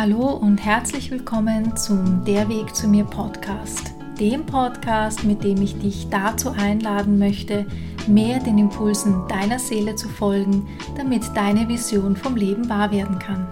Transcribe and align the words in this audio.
Hallo 0.00 0.30
und 0.30 0.64
herzlich 0.64 1.10
willkommen 1.10 1.76
zum 1.76 2.24
Der 2.24 2.48
Weg 2.48 2.74
zu 2.74 2.88
mir 2.88 3.04
Podcast. 3.04 3.92
Dem 4.18 4.46
Podcast, 4.46 5.24
mit 5.24 5.44
dem 5.44 5.60
ich 5.60 5.78
dich 5.78 6.08
dazu 6.08 6.52
einladen 6.52 7.18
möchte, 7.18 7.66
mehr 8.06 8.38
den 8.38 8.56
Impulsen 8.56 9.28
deiner 9.28 9.58
Seele 9.58 9.96
zu 9.96 10.08
folgen, 10.08 10.66
damit 10.96 11.24
deine 11.34 11.68
Vision 11.68 12.16
vom 12.16 12.34
Leben 12.34 12.70
wahr 12.70 12.92
werden 12.92 13.18
kann. 13.18 13.46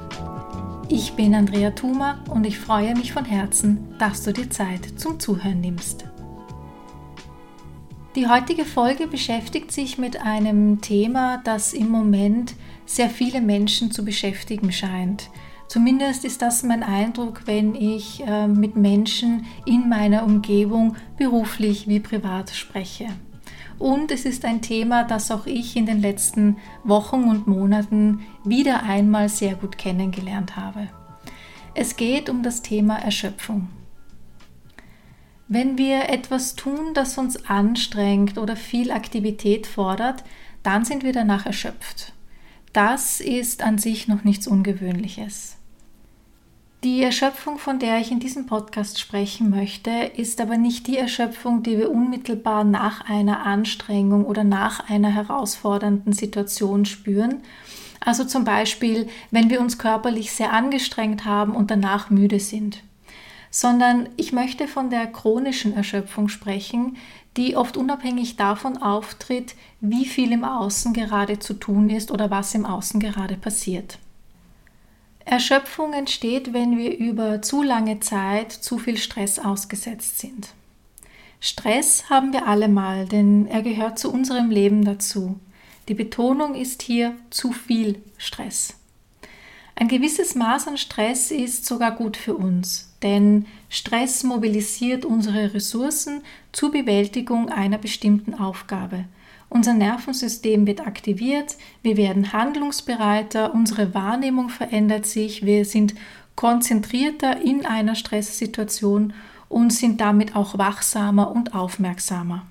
Ich 0.89 1.13
bin 1.13 1.35
Andrea 1.35 1.73
Thuma 1.73 2.25
und 2.31 2.47
ich 2.47 2.59
freue 2.59 2.95
mich 2.95 3.13
von 3.13 3.27
Herzen, 3.27 3.87
dass 3.99 4.23
du 4.23 4.33
dir 4.33 4.49
Zeit 4.49 4.99
zum 4.99 5.21
Zuhören 5.21 5.61
nimmst. 5.61 6.07
Die 8.17 8.27
heutige 8.27 8.65
Folge 8.65 9.07
beschäftigt 9.07 9.71
sich 9.71 9.99
mit 9.99 10.23
einem 10.23 10.81
Thema, 10.81 11.43
das 11.45 11.75
im 11.75 11.91
Moment 11.91 12.55
sehr 12.87 13.11
viele 13.11 13.43
Menschen 13.43 13.91
zu 13.91 14.03
beschäftigen 14.03 14.73
scheint. 14.73 15.29
Zumindest 15.69 16.25
ist 16.25 16.41
das 16.41 16.63
mein 16.63 16.83
Eindruck, 16.83 17.43
wenn 17.45 17.75
ich 17.75 18.27
äh, 18.27 18.49
mit 18.49 18.75
Menschen 18.75 19.45
in 19.67 19.89
meiner 19.89 20.25
Umgebung 20.25 20.97
beruflich 21.19 21.87
wie 21.87 22.01
privat 22.01 22.51
spreche. 22.51 23.09
Und 23.79 24.11
es 24.11 24.25
ist 24.25 24.47
ein 24.47 24.63
Thema, 24.63 25.05
das 25.05 25.31
auch 25.31 25.47
ich 25.47 25.77
in 25.77 25.85
den 25.85 26.01
letzten 26.01 26.57
Wochen 26.85 27.25
und 27.25 27.47
Monaten 27.47 28.21
wieder 28.45 28.83
einmal 28.83 29.29
sehr 29.29 29.55
gut 29.55 29.77
kennengelernt 29.77 30.57
habe. 30.57 30.89
Es 31.75 31.97
geht 31.97 32.31
um 32.31 32.43
das 32.43 32.63
Thema 32.63 32.97
Erschöpfung. 32.97 33.69
Wenn 35.49 35.79
wir 35.79 36.09
etwas 36.09 36.57
tun, 36.57 36.93
das 36.95 37.19
uns 37.19 37.45
anstrengt 37.45 38.39
oder 38.39 38.57
viel 38.57 38.91
Aktivität 38.91 39.67
fordert, 39.67 40.25
dann 40.63 40.85
sind 40.85 41.05
wir 41.05 41.13
danach 41.13 41.47
erschöpft. 41.47 42.15
Das 42.73 43.21
ist 43.21 43.63
an 43.63 43.79
sich 43.79 44.09
noch 44.09 44.25
nichts 44.25 44.47
Ungewöhnliches. 44.47 45.58
Die 46.85 47.03
Erschöpfung, 47.03 47.59
von 47.59 47.81
der 47.81 47.99
ich 47.99 48.13
in 48.13 48.21
diesem 48.21 48.47
Podcast 48.47 49.01
sprechen 49.01 49.51
möchte, 49.51 49.91
ist 49.91 50.41
aber 50.41 50.57
nicht 50.57 50.87
die 50.87 50.97
Erschöpfung, 50.97 51.65
die 51.65 51.77
wir 51.77 51.91
unmittelbar 51.91 52.63
nach 52.63 53.11
einer 53.11 53.45
Anstrengung 53.45 54.25
oder 54.25 54.45
nach 54.45 54.89
einer 54.89 55.09
herausfordernden 55.09 56.13
Situation 56.13 56.85
spüren. 56.85 57.43
Also 57.99 58.25
zum 58.25 58.45
Beispiel, 58.45 59.09
wenn 59.33 59.51
wir 59.51 59.61
uns 59.61 59.79
körperlich 59.79 60.31
sehr 60.31 60.53
angestrengt 60.53 61.25
haben 61.25 61.57
und 61.57 61.73
danach 61.73 62.11
müde 62.11 62.39
sind. 62.39 62.85
Sondern 63.51 64.09
ich 64.17 64.33
möchte 64.33 64.69
von 64.69 64.89
der 64.89 65.09
chronischen 65.09 65.75
Erschöpfung 65.75 66.29
sprechen, 66.29 66.97
die 67.37 67.57
oft 67.57 67.77
unabhängig 67.77 68.37
davon 68.37 68.77
auftritt, 68.77 69.57
wie 69.81 70.05
viel 70.05 70.31
im 70.31 70.45
Außen 70.45 70.93
gerade 70.93 71.41
zu 71.41 71.55
tun 71.55 71.91
ist 71.91 72.13
oder 72.13 72.31
was 72.31 72.55
im 72.55 72.65
Außen 72.65 73.01
gerade 73.01 73.35
passiert. 73.35 73.99
Erschöpfung 75.29 75.93
entsteht, 75.93 76.55
wenn 76.55 76.79
wir 76.79 76.97
über 76.97 77.43
zu 77.43 77.63
lange 77.63 78.01
Zeit 78.01 78.51
zu 78.51 78.79
viel 78.79 78.97
Stress 78.97 79.39
ausgesetzt 79.39 80.19
sind. 80.21 80.49
Stress 81.39 82.09
haben 82.09 82.33
wir 82.33 82.47
alle 82.47 82.69
mal, 82.69 83.05
denn 83.05 83.47
er 83.47 83.63
gehört 83.63 83.99
zu 83.99 84.11
unserem 84.11 84.51
Leben 84.51 84.87
dazu. 84.87 85.39
Die 85.89 85.95
Betonung 85.95 86.55
ist 86.55 86.81
hier 86.81 87.15
zu 87.29 87.53
viel 87.53 88.01
Stress. 88.17 88.75
Ein 89.77 89.89
gewisses 89.89 90.35
Maß 90.35 90.67
an 90.67 90.79
Stress 90.79 91.31
ist 91.31 91.67
sogar 91.67 91.93
gut 91.93 92.17
für 92.17 92.35
uns, 92.35 92.95
denn 93.03 93.47
Stress 93.69 94.25
mobilisiert 94.25 95.05
unsere 95.05 95.53
Ressourcen 95.53 96.23
zur 96.53 96.73
Bewältigung 96.73 97.51
einer 97.51 97.79
bestimmten 97.79 98.35
Aufgabe 98.35 99.05
unser 99.49 99.75
Nervensystem 99.75 100.67
wird 100.67 100.87
aktiviert, 100.87 101.57
wir 101.83 101.97
werden 101.97 102.33
handlungsbereiter, 102.33 103.55
unsere 103.55 103.95
Wahrnehmung 103.95 104.49
verändert 104.49 105.07
sich, 105.07 105.45
wir 105.45 105.65
sind 105.65 105.95
konzentrierter 106.37 107.41
in 107.41 107.67
einer 107.67 107.95
Stresssituation 107.95 109.13
und 109.49 109.73
sind 109.73 110.01
damit 110.01 110.37
auch 110.37 110.59
wachsamer 110.59 111.31
und 111.31 111.55
aufmerksamer. 111.55 112.47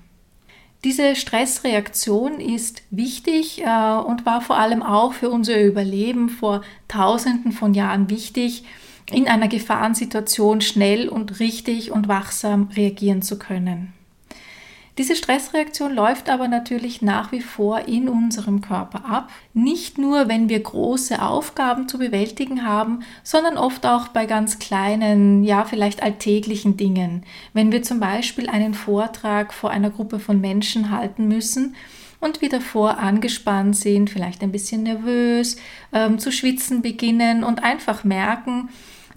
Diese 0.84 1.16
Stressreaktion 1.16 2.38
ist 2.38 2.82
wichtig 2.90 3.62
äh, 3.64 3.98
und 3.98 4.26
war 4.26 4.40
vor 4.40 4.58
allem 4.58 4.82
auch 4.82 5.12
für 5.12 5.28
unser 5.28 5.60
Überleben 5.60 6.28
vor 6.28 6.62
Tausenden 6.86 7.52
von 7.52 7.74
Jahren 7.74 8.10
wichtig, 8.10 8.64
in 9.10 9.26
einer 9.26 9.48
Gefahrensituation 9.48 10.60
schnell 10.60 11.08
und 11.08 11.40
richtig 11.40 11.90
und 11.90 12.08
wachsam 12.08 12.68
reagieren 12.76 13.22
zu 13.22 13.38
können. 13.38 13.94
Diese 14.98 15.14
Stressreaktion 15.14 15.94
läuft 15.94 16.28
aber 16.28 16.48
natürlich 16.48 17.02
nach 17.02 17.30
wie 17.30 17.40
vor 17.40 17.86
in 17.86 18.08
unserem 18.08 18.60
Körper 18.60 19.04
ab. 19.04 19.30
Nicht 19.54 19.96
nur, 19.96 20.28
wenn 20.28 20.48
wir 20.48 20.58
große 20.58 21.22
Aufgaben 21.22 21.86
zu 21.86 21.98
bewältigen 21.98 22.66
haben, 22.66 23.04
sondern 23.22 23.56
oft 23.56 23.86
auch 23.86 24.08
bei 24.08 24.26
ganz 24.26 24.58
kleinen, 24.58 25.44
ja 25.44 25.64
vielleicht 25.64 26.02
alltäglichen 26.02 26.76
Dingen. 26.76 27.24
Wenn 27.52 27.70
wir 27.70 27.84
zum 27.84 28.00
Beispiel 28.00 28.48
einen 28.48 28.74
Vortrag 28.74 29.54
vor 29.54 29.70
einer 29.70 29.90
Gruppe 29.90 30.18
von 30.18 30.40
Menschen 30.40 30.90
halten 30.90 31.28
müssen, 31.28 31.76
und 32.20 32.40
wie 32.40 32.48
davor 32.48 32.98
angespannt 32.98 33.76
sind, 33.76 34.10
vielleicht 34.10 34.42
ein 34.42 34.50
bisschen 34.50 34.82
nervös, 34.82 35.56
ähm, 35.92 36.18
zu 36.18 36.32
schwitzen 36.32 36.82
beginnen 36.82 37.44
und 37.44 37.62
einfach 37.62 38.02
merken, 38.02 38.70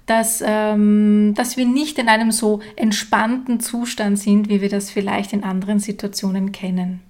dass, 0.06 0.44
ähm, 0.46 1.34
dass 1.36 1.58
wir 1.58 1.66
nicht 1.66 1.98
in 1.98 2.10
einem 2.10 2.32
so 2.32 2.60
entspannten 2.76 3.60
Zustand 3.60 4.20
sind, 4.20 4.50
wie 4.50 4.62
wir 4.62 4.70
das 4.70 4.90
vielleicht 4.90 5.34
in 5.34 5.44
anderen 5.44 5.80
Situationen 5.80 6.52
kennen. 6.52 7.02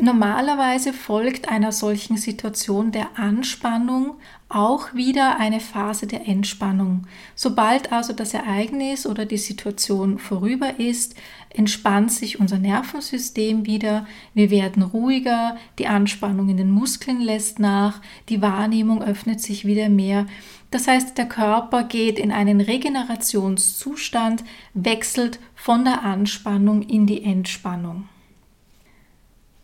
Normalerweise 0.00 0.94
folgt 0.94 1.50
einer 1.50 1.72
solchen 1.72 2.16
Situation 2.16 2.90
der 2.90 3.18
Anspannung 3.18 4.14
auch 4.48 4.94
wieder 4.94 5.38
eine 5.38 5.60
Phase 5.60 6.06
der 6.06 6.26
Entspannung. 6.26 7.06
Sobald 7.34 7.92
also 7.92 8.14
das 8.14 8.32
Ereignis 8.32 9.06
oder 9.06 9.26
die 9.26 9.36
Situation 9.36 10.18
vorüber 10.18 10.80
ist, 10.80 11.16
entspannt 11.50 12.12
sich 12.12 12.40
unser 12.40 12.58
Nervensystem 12.58 13.66
wieder, 13.66 14.06
wir 14.32 14.50
werden 14.50 14.82
ruhiger, 14.82 15.56
die 15.78 15.86
Anspannung 15.86 16.48
in 16.48 16.56
den 16.56 16.70
Muskeln 16.70 17.20
lässt 17.20 17.58
nach, 17.58 18.00
die 18.28 18.40
Wahrnehmung 18.40 19.02
öffnet 19.02 19.40
sich 19.40 19.66
wieder 19.66 19.90
mehr 19.90 20.26
das 20.70 20.86
heißt, 20.86 21.18
der 21.18 21.26
Körper 21.26 21.82
geht 21.84 22.18
in 22.18 22.30
einen 22.30 22.60
Regenerationszustand, 22.60 24.44
wechselt 24.74 25.40
von 25.54 25.84
der 25.84 26.02
Anspannung 26.02 26.82
in 26.82 27.06
die 27.06 27.24
Entspannung. 27.24 28.08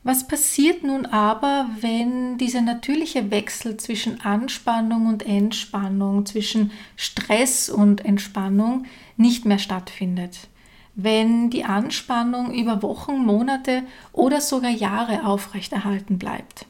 Was 0.02 0.28
passiert 0.28 0.84
nun 0.84 1.04
aber, 1.04 1.68
wenn 1.80 2.38
dieser 2.38 2.60
natürliche 2.60 3.32
Wechsel 3.32 3.76
zwischen 3.76 4.20
Anspannung 4.20 5.06
und 5.06 5.26
Entspannung, 5.26 6.24
zwischen 6.26 6.70
Stress 6.94 7.68
und 7.68 8.04
Entspannung 8.04 8.84
nicht 9.16 9.44
mehr 9.46 9.58
stattfindet? 9.58 10.46
Wenn 10.94 11.50
die 11.50 11.64
Anspannung 11.64 12.54
über 12.54 12.82
Wochen, 12.82 13.18
Monate 13.18 13.82
oder 14.12 14.40
sogar 14.40 14.70
Jahre 14.70 15.26
aufrechterhalten 15.26 16.18
bleibt? 16.18 16.66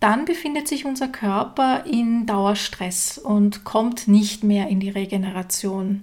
Dann 0.00 0.24
befindet 0.24 0.66
sich 0.66 0.86
unser 0.86 1.08
Körper 1.08 1.84
in 1.86 2.26
Dauerstress 2.26 3.18
und 3.18 3.64
kommt 3.64 4.08
nicht 4.08 4.42
mehr 4.42 4.68
in 4.68 4.80
die 4.80 4.88
Regeneration. 4.88 6.02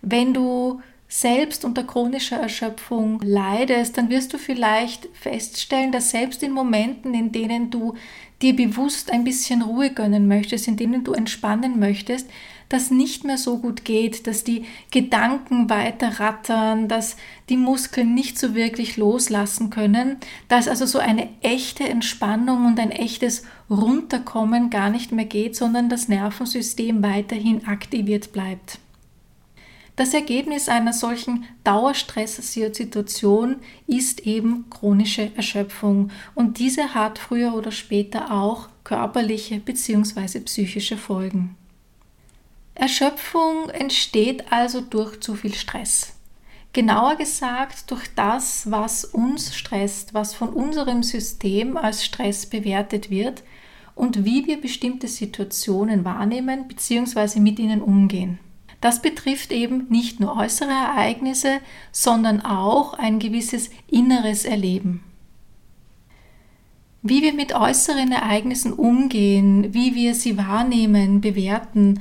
Wenn 0.00 0.32
du 0.32 0.80
selbst 1.08 1.64
unter 1.64 1.84
chronischer 1.84 2.36
Erschöpfung 2.36 3.20
leidest, 3.22 3.96
dann 3.96 4.10
wirst 4.10 4.32
du 4.32 4.38
vielleicht 4.38 5.08
feststellen, 5.14 5.92
dass 5.92 6.10
selbst 6.10 6.42
in 6.42 6.52
Momenten, 6.52 7.14
in 7.14 7.32
denen 7.32 7.70
du 7.70 7.94
dir 8.42 8.54
bewusst 8.54 9.10
ein 9.10 9.24
bisschen 9.24 9.62
Ruhe 9.62 9.90
gönnen 9.90 10.28
möchtest, 10.28 10.68
in 10.68 10.76
denen 10.76 11.04
du 11.04 11.12
entspannen 11.12 11.78
möchtest, 11.78 12.30
das 12.68 12.90
nicht 12.90 13.24
mehr 13.24 13.38
so 13.38 13.58
gut 13.58 13.84
geht, 13.84 14.26
dass 14.26 14.44
die 14.44 14.64
Gedanken 14.90 15.70
weiter 15.70 16.20
rattern, 16.20 16.88
dass 16.88 17.16
die 17.48 17.56
Muskeln 17.56 18.14
nicht 18.14 18.38
so 18.38 18.54
wirklich 18.54 18.96
loslassen 18.96 19.70
können, 19.70 20.18
dass 20.48 20.68
also 20.68 20.84
so 20.86 20.98
eine 20.98 21.28
echte 21.40 21.88
Entspannung 21.88 22.66
und 22.66 22.78
ein 22.78 22.90
echtes 22.90 23.44
Runterkommen 23.70 24.70
gar 24.70 24.90
nicht 24.90 25.12
mehr 25.12 25.24
geht, 25.24 25.56
sondern 25.56 25.88
das 25.88 26.08
Nervensystem 26.08 27.02
weiterhin 27.02 27.66
aktiviert 27.66 28.32
bleibt. 28.32 28.78
Das 29.96 30.14
Ergebnis 30.14 30.68
einer 30.68 30.92
solchen 30.92 31.46
Dauerstresssituation 31.64 33.56
ist 33.88 34.26
eben 34.26 34.70
chronische 34.70 35.32
Erschöpfung 35.34 36.12
und 36.36 36.60
diese 36.60 36.94
hat 36.94 37.18
früher 37.18 37.52
oder 37.54 37.72
später 37.72 38.30
auch 38.30 38.68
körperliche 38.84 39.58
bzw. 39.58 40.38
psychische 40.40 40.96
Folgen. 40.96 41.56
Erschöpfung 42.78 43.70
entsteht 43.70 44.52
also 44.52 44.80
durch 44.80 45.18
zu 45.18 45.34
viel 45.34 45.52
Stress. 45.52 46.14
Genauer 46.72 47.16
gesagt 47.16 47.90
durch 47.90 48.06
das, 48.14 48.70
was 48.70 49.04
uns 49.04 49.56
stresst, 49.56 50.14
was 50.14 50.32
von 50.32 50.50
unserem 50.50 51.02
System 51.02 51.76
als 51.76 52.04
Stress 52.04 52.46
bewertet 52.46 53.10
wird 53.10 53.42
und 53.96 54.24
wie 54.24 54.46
wir 54.46 54.60
bestimmte 54.60 55.08
Situationen 55.08 56.04
wahrnehmen 56.04 56.68
bzw. 56.68 57.40
mit 57.40 57.58
ihnen 57.58 57.82
umgehen. 57.82 58.38
Das 58.80 59.02
betrifft 59.02 59.50
eben 59.50 59.86
nicht 59.88 60.20
nur 60.20 60.36
äußere 60.36 60.70
Ereignisse, 60.70 61.58
sondern 61.90 62.42
auch 62.42 62.94
ein 62.94 63.18
gewisses 63.18 63.70
inneres 63.88 64.44
Erleben. 64.44 65.02
Wie 67.02 67.22
wir 67.22 67.32
mit 67.32 67.56
äußeren 67.56 68.12
Ereignissen 68.12 68.72
umgehen, 68.72 69.74
wie 69.74 69.96
wir 69.96 70.14
sie 70.14 70.38
wahrnehmen, 70.38 71.20
bewerten, 71.20 71.98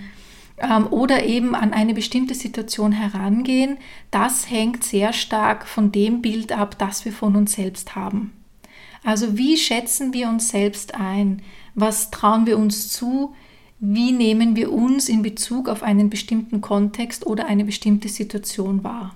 ähm, 0.57 0.87
oder 0.87 1.25
eben 1.25 1.55
an 1.55 1.73
eine 1.73 1.93
bestimmte 1.93 2.33
Situation 2.33 2.91
herangehen, 2.91 3.77
das 4.11 4.49
hängt 4.49 4.83
sehr 4.83 5.13
stark 5.13 5.67
von 5.67 5.91
dem 5.91 6.21
Bild 6.21 6.51
ab, 6.51 6.77
das 6.77 7.05
wir 7.05 7.11
von 7.11 7.35
uns 7.35 7.53
selbst 7.53 7.95
haben. 7.95 8.33
Also 9.03 9.37
wie 9.37 9.57
schätzen 9.57 10.13
wir 10.13 10.27
uns 10.27 10.49
selbst 10.49 10.95
ein? 10.95 11.41
Was 11.75 12.11
trauen 12.11 12.45
wir 12.45 12.57
uns 12.57 12.89
zu? 12.89 13.33
Wie 13.79 14.11
nehmen 14.11 14.55
wir 14.55 14.73
uns 14.73 15.07
in 15.07 15.21
Bezug 15.21 15.69
auf 15.69 15.83
einen 15.83 16.09
bestimmten 16.09 16.61
Kontext 16.61 17.27
oder 17.27 17.45
eine 17.45 17.63
bestimmte 17.63 18.09
Situation 18.09 18.83
wahr? 18.83 19.15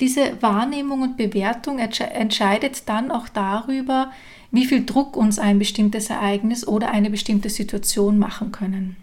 Diese 0.00 0.42
Wahrnehmung 0.42 1.02
und 1.02 1.16
Bewertung 1.16 1.78
entscheidet 1.78 2.88
dann 2.88 3.12
auch 3.12 3.28
darüber, 3.28 4.10
wie 4.50 4.66
viel 4.66 4.84
Druck 4.84 5.16
uns 5.16 5.38
ein 5.38 5.60
bestimmtes 5.60 6.10
Ereignis 6.10 6.66
oder 6.66 6.90
eine 6.90 7.08
bestimmte 7.08 7.50
Situation 7.50 8.18
machen 8.18 8.50
können. 8.50 8.96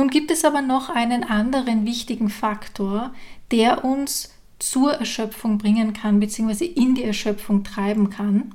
Nun 0.00 0.08
gibt 0.08 0.30
es 0.30 0.46
aber 0.46 0.62
noch 0.62 0.88
einen 0.88 1.24
anderen 1.24 1.84
wichtigen 1.84 2.30
Faktor, 2.30 3.12
der 3.50 3.84
uns 3.84 4.32
zur 4.58 4.94
Erschöpfung 4.94 5.58
bringen 5.58 5.92
kann, 5.92 6.20
beziehungsweise 6.20 6.64
in 6.64 6.94
die 6.94 7.04
Erschöpfung 7.04 7.64
treiben 7.64 8.08
kann 8.08 8.54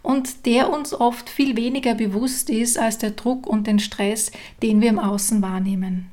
und 0.00 0.46
der 0.46 0.72
uns 0.72 0.94
oft 0.94 1.28
viel 1.28 1.58
weniger 1.58 1.94
bewusst 1.94 2.48
ist 2.48 2.78
als 2.78 2.96
der 2.96 3.10
Druck 3.10 3.46
und 3.46 3.66
den 3.66 3.80
Stress, 3.80 4.32
den 4.62 4.80
wir 4.80 4.88
im 4.88 4.98
Außen 4.98 5.42
wahrnehmen. 5.42 6.10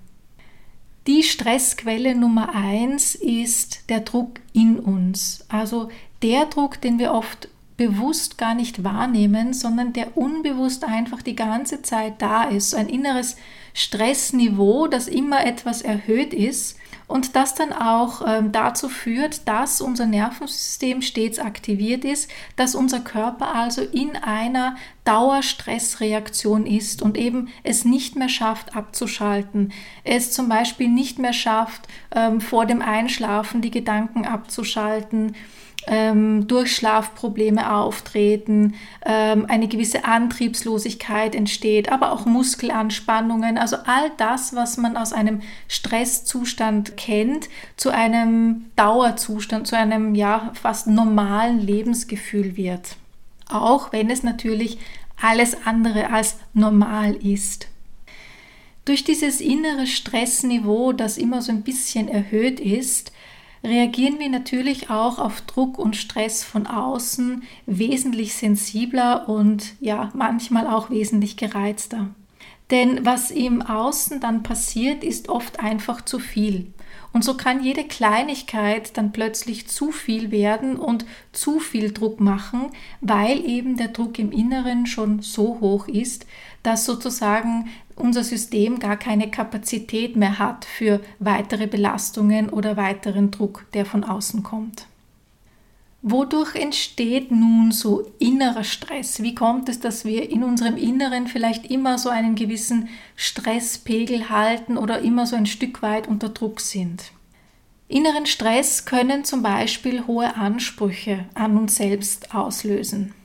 Die 1.07 1.24
Stressquelle 1.24 2.13
Nummer 2.13 2.54
eins 2.54 3.16
ist 3.16 3.89
der 3.89 4.01
Druck 4.01 4.42
in 4.51 4.77
uns. 4.77 5.45
Also 5.48 5.88
der 6.22 6.48
Druck, 6.48 6.81
den 6.81 7.00
wir 7.00 7.13
oft 7.13 7.48
bewusst 7.77 8.38
gar 8.38 8.56
nicht 8.56 8.83
wahrnehmen, 8.83 9.54
sondern 9.54 9.94
der 9.94 10.18
unbewusst 10.18 10.83
einfach 10.83 11.22
die 11.22 11.36
ganze 11.36 11.81
Zeit 11.81 12.22
da 12.22 12.44
ist. 12.44 12.75
Ein 12.75 12.89
inneres 12.89 13.38
Stressniveau, 13.75 14.88
das 14.88 15.10
immer 15.10 15.45
etwas 15.45 15.81
erhöht 15.81 16.33
ist 16.33 16.77
und 17.07 17.36
das 17.36 17.54
dann 17.54 17.74
auch 17.74 18.24
ähm, 18.25 18.51
dazu 18.54 18.88
führt, 18.89 19.48
dass 19.48 19.81
unser 19.81 20.06
Nervensystem 20.06 21.01
stets 21.01 21.39
aktiviert 21.39 22.06
ist, 22.06 22.31
dass 22.56 22.74
unser 22.74 23.01
Körper 23.01 23.54
also 23.54 23.81
in 23.81 24.16
einer 24.16 24.77
Dauerstressreaktion 25.04 26.66
ist 26.66 27.01
und 27.01 27.18
eben 27.18 27.50
es 27.63 27.86
nicht 27.86 28.16
mehr 28.16 28.30
schafft 28.30 28.75
abzuschalten, 28.75 29.74
es 30.06 30.31
zum 30.31 30.48
Beispiel 30.48 30.88
nicht 30.88 31.19
mehr 31.19 31.33
schafft, 31.33 31.88
ähm, 32.16 32.39
vor 32.42 32.66
dem 32.66 32.81
Einschlafen 32.81 33.62
die 33.62 33.72
Gedanken 33.72 34.25
abzuschalten, 34.25 35.36
ähm, 35.87 36.47
Durchschlafprobleme 36.47 37.73
auftreten, 37.73 38.75
ähm, 39.05 39.45
eine 39.47 39.67
gewisse 39.67 40.05
Antriebslosigkeit 40.05 41.35
entsteht, 41.35 41.91
aber 41.91 42.11
auch 42.11 42.25
Muskelanspannungen, 42.25 43.57
also 43.57 43.77
all 43.85 44.11
das, 44.17 44.55
was 44.55 44.77
man 44.77 44.97
aus 44.97 45.13
einem 45.13 45.41
Stresszustand 45.67 46.97
kennt, 46.97 47.49
zu 47.77 47.89
einem 47.91 48.65
Dauerzustand, 48.75 49.67
zu 49.67 49.77
einem 49.77 50.15
ja 50.15 50.51
fast 50.53 50.87
normalen 50.87 51.59
Lebensgefühl 51.59 52.57
wird. 52.57 52.95
Auch 53.49 53.91
wenn 53.91 54.09
es 54.09 54.23
natürlich 54.23 54.79
alles 55.21 55.55
andere 55.65 56.09
als 56.09 56.38
normal 56.53 57.15
ist. 57.15 57.67
Durch 58.85 59.03
dieses 59.03 59.41
innere 59.41 59.88
Stressniveau, 59.88 60.93
das 60.93 61.17
immer 61.17 61.41
so 61.41 61.51
ein 61.51 61.63
bisschen 61.63 62.07
erhöht 62.07 62.59
ist, 62.59 63.11
reagieren 63.65 64.19
wir 64.19 64.29
natürlich 64.29 64.89
auch 64.89 65.19
auf 65.19 65.41
Druck 65.41 65.77
und 65.77 65.95
Stress 65.95 66.44
von 66.44 66.67
außen 66.67 67.44
wesentlich 67.65 68.33
sensibler 68.35 69.27
und 69.27 69.73
ja, 69.79 70.12
manchmal 70.13 70.67
auch 70.67 70.89
wesentlich 70.89 71.38
gereizter. 71.38 72.07
Denn 72.71 73.06
was 73.06 73.29
im 73.31 73.62
Außen 73.62 74.19
dann 74.19 74.41
passiert, 74.41 75.03
ist 75.03 75.29
oft 75.29 75.59
einfach 75.59 76.03
zu 76.03 76.19
viel. 76.19 76.73
Und 77.13 77.23
so 77.23 77.38
kann 77.38 77.63
jede 77.63 77.85
Kleinigkeit 77.85 78.97
dann 78.97 79.13
plötzlich 79.13 79.67
zu 79.67 79.91
viel 79.91 80.31
werden 80.31 80.75
und 80.75 81.06
zu 81.31 81.59
viel 81.59 81.94
Druck 81.94 82.19
machen, 82.19 82.71
weil 83.00 83.45
eben 83.45 83.77
der 83.77 83.88
Druck 83.89 84.19
im 84.19 84.31
Inneren 84.31 84.85
schon 84.85 85.21
so 85.21 85.59
hoch 85.62 85.88
ist, 85.88 86.25
dass 86.62 86.85
sozusagen 86.85 87.69
unser 87.95 88.24
System 88.24 88.80
gar 88.80 88.97
keine 88.97 89.30
Kapazität 89.31 90.15
mehr 90.15 90.39
hat 90.39 90.65
für 90.65 91.01
weitere 91.19 91.68
Belastungen 91.68 92.50
oder 92.50 92.77
weiteren 92.77 93.31
Druck, 93.31 93.65
der 93.74 93.86
von 93.86 94.03
außen 94.03 94.44
kommt. 94.44 94.88
Wodurch 96.07 96.53
entsteht 96.53 97.31
nun 97.31 97.71
so 97.71 98.12
innerer 98.19 98.63
Stress? 98.63 99.24
Wie 99.24 99.33
kommt 99.33 99.69
es, 99.69 99.80
dass 99.80 100.06
wir 100.06 100.30
in 100.30 100.44
unserem 100.44 100.77
Inneren 100.77 101.25
vielleicht 101.25 101.71
immer 101.71 101.97
so 101.97 102.09
einen 102.09 102.36
gewissen 102.36 102.89
Stresspegel 103.15 104.30
halten 104.30 104.77
oder 104.77 105.00
immer 105.00 105.25
so 105.25 105.36
ein 105.36 105.48
Stück 105.48 105.81
weit 105.81 106.07
unter 106.07 106.30
Druck 106.30 106.62
sind? 106.62 107.12
Inneren 107.88 108.27
Stress 108.27 108.86
können 108.86 109.25
zum 109.25 109.41
Beispiel 109.41 110.06
hohe 110.06 110.36
Ansprüche 110.36 111.25
an 111.33 111.57
uns 111.57 111.75
selbst 111.75 112.36
auslösen. 112.36 113.15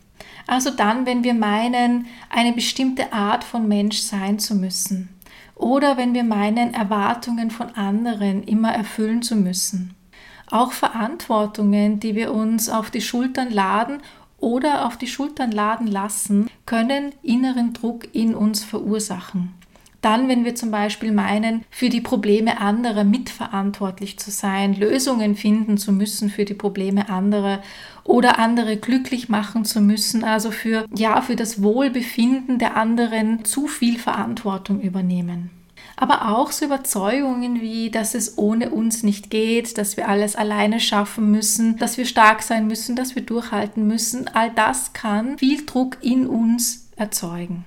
Also 0.51 0.71
dann, 0.71 1.07
wenn 1.07 1.23
wir 1.23 1.35
meinen, 1.35 2.09
eine 2.29 2.53
bestimmte 2.53 3.13
Art 3.13 3.45
von 3.45 3.69
Mensch 3.69 3.99
sein 3.99 4.41
zu 4.41 4.57
müssen. 4.57 5.09
Oder 5.55 5.97
wenn 5.97 6.13
wir 6.13 6.25
meinen, 6.25 6.75
Erwartungen 6.75 7.53
von 7.53 7.69
anderen 7.77 8.43
immer 8.43 8.73
erfüllen 8.73 9.23
zu 9.23 9.37
müssen. 9.37 9.95
Auch 10.51 10.73
Verantwortungen, 10.73 12.01
die 12.01 12.17
wir 12.17 12.35
uns 12.35 12.69
auf 12.69 12.91
die 12.91 13.01
Schultern 13.01 13.53
laden 13.53 13.99
oder 14.39 14.89
auf 14.89 14.97
die 14.97 15.07
Schultern 15.07 15.53
laden 15.53 15.87
lassen, 15.87 16.51
können 16.67 17.13
inneren 17.23 17.73
Druck 17.73 18.13
in 18.13 18.35
uns 18.35 18.65
verursachen. 18.65 19.55
Dann, 20.01 20.29
wenn 20.29 20.45
wir 20.45 20.55
zum 20.55 20.71
Beispiel 20.71 21.13
meinen, 21.13 21.65
für 21.71 21.89
die 21.89 22.01
Probleme 22.01 22.61
anderer 22.61 23.05
mitverantwortlich 23.05 24.19
zu 24.19 24.31
sein, 24.31 24.75
Lösungen 24.75 25.37
finden 25.37 25.77
zu 25.77 25.93
müssen 25.93 26.31
für 26.31 26.45
die 26.45 26.55
Probleme 26.55 27.09
anderer 27.09 27.63
oder 28.05 28.39
andere 28.39 28.77
glücklich 28.77 29.29
machen 29.29 29.65
zu 29.65 29.81
müssen, 29.81 30.25
also 30.25 30.51
für, 30.51 30.87
ja, 30.95 31.21
für 31.21 31.37
das 31.37 31.63
Wohlbefinden 31.63 32.59
der 32.59 32.77
anderen 32.77 33.45
zu 33.45 33.67
viel 33.67 33.99
Verantwortung 33.99 34.81
übernehmen 34.81 35.51
aber 36.01 36.31
auch 36.31 36.51
so 36.51 36.65
Überzeugungen 36.65 37.61
wie, 37.61 37.91
dass 37.91 38.15
es 38.15 38.39
ohne 38.39 38.71
uns 38.71 39.03
nicht 39.03 39.29
geht, 39.31 39.77
dass 39.77 39.99
wir 39.99 40.09
alles 40.09 40.35
alleine 40.35 40.81
schaffen 40.81 41.31
müssen, 41.31 41.77
dass 41.77 41.99
wir 41.99 42.07
stark 42.07 42.43
sein 42.43 42.67
müssen, 42.67 42.97
dass 42.97 43.15
wir 43.15 43.23
durchhalten 43.23 43.87
müssen. 43.87 44.27
All 44.29 44.51
das 44.51 44.95
kann 44.95 45.37
viel 45.37 45.67
Druck 45.67 45.99
in 46.01 46.27
uns 46.27 46.89
erzeugen. 46.97 47.67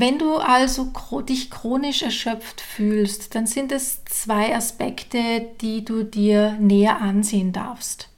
Wenn 0.00 0.16
du 0.16 0.36
also 0.36 0.92
dich 1.28 1.50
chronisch 1.50 2.02
erschöpft 2.02 2.60
fühlst, 2.60 3.34
dann 3.34 3.48
sind 3.48 3.72
es 3.72 4.04
zwei 4.04 4.54
Aspekte, 4.54 5.48
die 5.60 5.84
du 5.84 6.04
dir 6.04 6.52
näher 6.60 7.00
ansehen 7.00 7.52
darfst. 7.52 8.08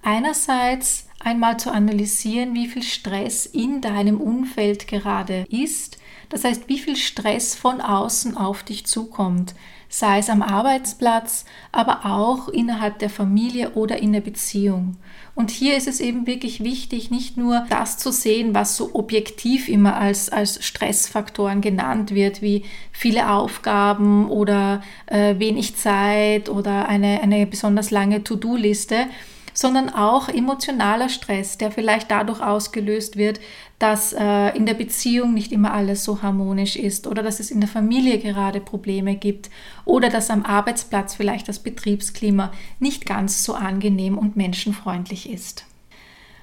Einerseits 0.00 1.08
einmal 1.18 1.58
zu 1.58 1.72
analysieren, 1.72 2.54
wie 2.54 2.68
viel 2.68 2.84
Stress 2.84 3.46
in 3.46 3.80
deinem 3.80 4.20
Umfeld 4.20 4.86
gerade 4.86 5.44
ist, 5.48 5.98
das 6.28 6.44
heißt, 6.44 6.68
wie 6.68 6.78
viel 6.78 6.94
Stress 6.94 7.56
von 7.56 7.80
außen 7.80 8.36
auf 8.36 8.62
dich 8.62 8.86
zukommt, 8.86 9.56
sei 9.94 10.18
es 10.18 10.28
am 10.28 10.42
Arbeitsplatz, 10.42 11.44
aber 11.70 12.04
auch 12.04 12.48
innerhalb 12.48 12.98
der 12.98 13.10
Familie 13.10 13.74
oder 13.74 13.98
in 13.98 14.12
der 14.12 14.22
Beziehung. 14.22 14.96
Und 15.36 15.52
hier 15.52 15.76
ist 15.76 15.86
es 15.86 16.00
eben 16.00 16.26
wirklich 16.26 16.64
wichtig, 16.64 17.12
nicht 17.12 17.36
nur 17.36 17.64
das 17.70 17.96
zu 17.96 18.10
sehen, 18.10 18.56
was 18.56 18.76
so 18.76 18.90
objektiv 18.94 19.68
immer 19.68 19.96
als, 19.96 20.30
als 20.30 20.64
Stressfaktoren 20.64 21.60
genannt 21.60 22.12
wird, 22.12 22.42
wie 22.42 22.64
viele 22.90 23.30
Aufgaben 23.30 24.28
oder 24.28 24.82
äh, 25.06 25.38
wenig 25.38 25.76
Zeit 25.76 26.48
oder 26.48 26.88
eine, 26.88 27.20
eine 27.22 27.46
besonders 27.46 27.92
lange 27.92 28.24
To-Do-Liste, 28.24 29.06
sondern 29.54 29.88
auch 29.88 30.28
emotionaler 30.28 31.08
Stress, 31.08 31.56
der 31.56 31.70
vielleicht 31.70 32.10
dadurch 32.10 32.42
ausgelöst 32.42 33.16
wird, 33.16 33.40
dass 33.78 34.12
äh, 34.12 34.56
in 34.56 34.66
der 34.66 34.74
Beziehung 34.74 35.32
nicht 35.32 35.52
immer 35.52 35.72
alles 35.72 36.04
so 36.04 36.22
harmonisch 36.22 36.76
ist 36.76 37.06
oder 37.06 37.22
dass 37.22 37.40
es 37.40 37.50
in 37.50 37.60
der 37.60 37.68
Familie 37.68 38.18
gerade 38.18 38.60
Probleme 38.60 39.14
gibt 39.14 39.48
oder 39.84 40.10
dass 40.10 40.28
am 40.28 40.44
Arbeitsplatz 40.44 41.14
vielleicht 41.14 41.48
das 41.48 41.60
Betriebsklima 41.60 42.52
nicht 42.80 43.06
ganz 43.06 43.44
so 43.44 43.54
angenehm 43.54 44.18
und 44.18 44.36
menschenfreundlich 44.36 45.30
ist. 45.30 45.64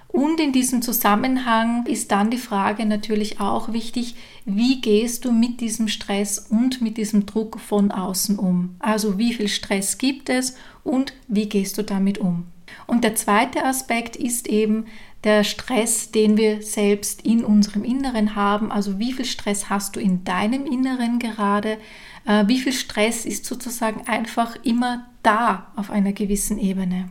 Und 0.08 0.41
in 0.41 0.51
diesem 0.51 0.82
Zusammenhang 0.82 1.86
ist 1.86 2.12
dann 2.12 2.32
die 2.32 2.38
Frage 2.38 2.86
natürlich 2.86 3.39
auch 3.39 3.72
wichtig, 3.72 4.15
wie 4.44 4.82
gehst 4.82 5.24
du 5.24 5.32
mit 5.32 5.62
diesem 5.62 5.88
Stress 5.88 6.38
und 6.38 6.82
mit 6.82 6.98
diesem 6.98 7.25
Druck 7.25 7.62
von 7.62 7.91
außen 7.91 8.38
um? 8.38 8.75
Also 8.80 9.18
wie 9.18 9.34
viel 9.34 9.48
Stress 9.48 9.98
gibt 9.98 10.30
es 10.30 10.56
und 10.84 11.13
wie 11.30 11.48
gehst 11.48 11.77
du 11.77 11.84
damit 11.84 12.18
um? 12.18 12.50
Und 12.88 13.04
der 13.04 13.16
zweite 13.16 13.63
Aspekt 13.66 14.16
ist 14.16 14.48
eben 14.48 14.86
der 15.24 15.44
Stress, 15.44 16.12
den 16.12 16.38
wir 16.38 16.62
selbst 16.62 17.22
in 17.22 17.46
unserem 17.46 17.84
Inneren 17.84 18.36
haben. 18.36 18.72
Also 18.72 18.98
wie 19.00 19.13
viel 19.13 19.25
Stress 19.25 19.70
hast 19.70 19.96
du 19.96 20.00
in 20.00 20.24
deinem 20.24 20.66
Inneren 20.66 21.20
gerade? 21.20 21.78
Äh, 22.25 22.48
wie 22.48 22.60
viel 22.60 22.74
Stress 22.74 23.25
ist 23.25 23.46
sozusagen 23.46 24.08
einfach 24.08 24.56
immer 24.63 25.06
da 25.24 25.68
auf 25.75 25.92
einer 25.92 26.12
gewissen 26.12 26.58
Ebene? 26.58 27.10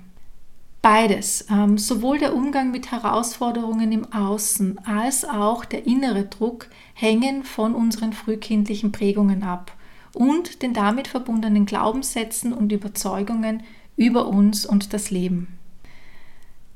Beides, 0.82 1.46
ähm, 1.50 1.76
sowohl 1.76 2.18
der 2.18 2.34
Umgang 2.34 2.70
mit 2.70 2.90
Herausforderungen 2.90 3.92
im 3.92 4.12
Außen 4.12 4.78
als 4.86 5.26
auch 5.26 5.66
der 5.66 5.86
innere 5.86 6.24
Druck 6.24 6.68
hängen 6.94 7.44
von 7.44 7.74
unseren 7.74 8.14
frühkindlichen 8.14 8.90
Prägungen 8.90 9.42
ab. 9.42 9.72
und 10.12 10.62
den 10.62 10.72
damit 10.72 11.06
verbundenen 11.06 11.66
Glaubenssätzen 11.66 12.52
und 12.52 12.72
Überzeugungen 12.72 13.62
über 14.00 14.26
uns 14.26 14.64
und 14.64 14.94
das 14.94 15.10
Leben. 15.10 15.58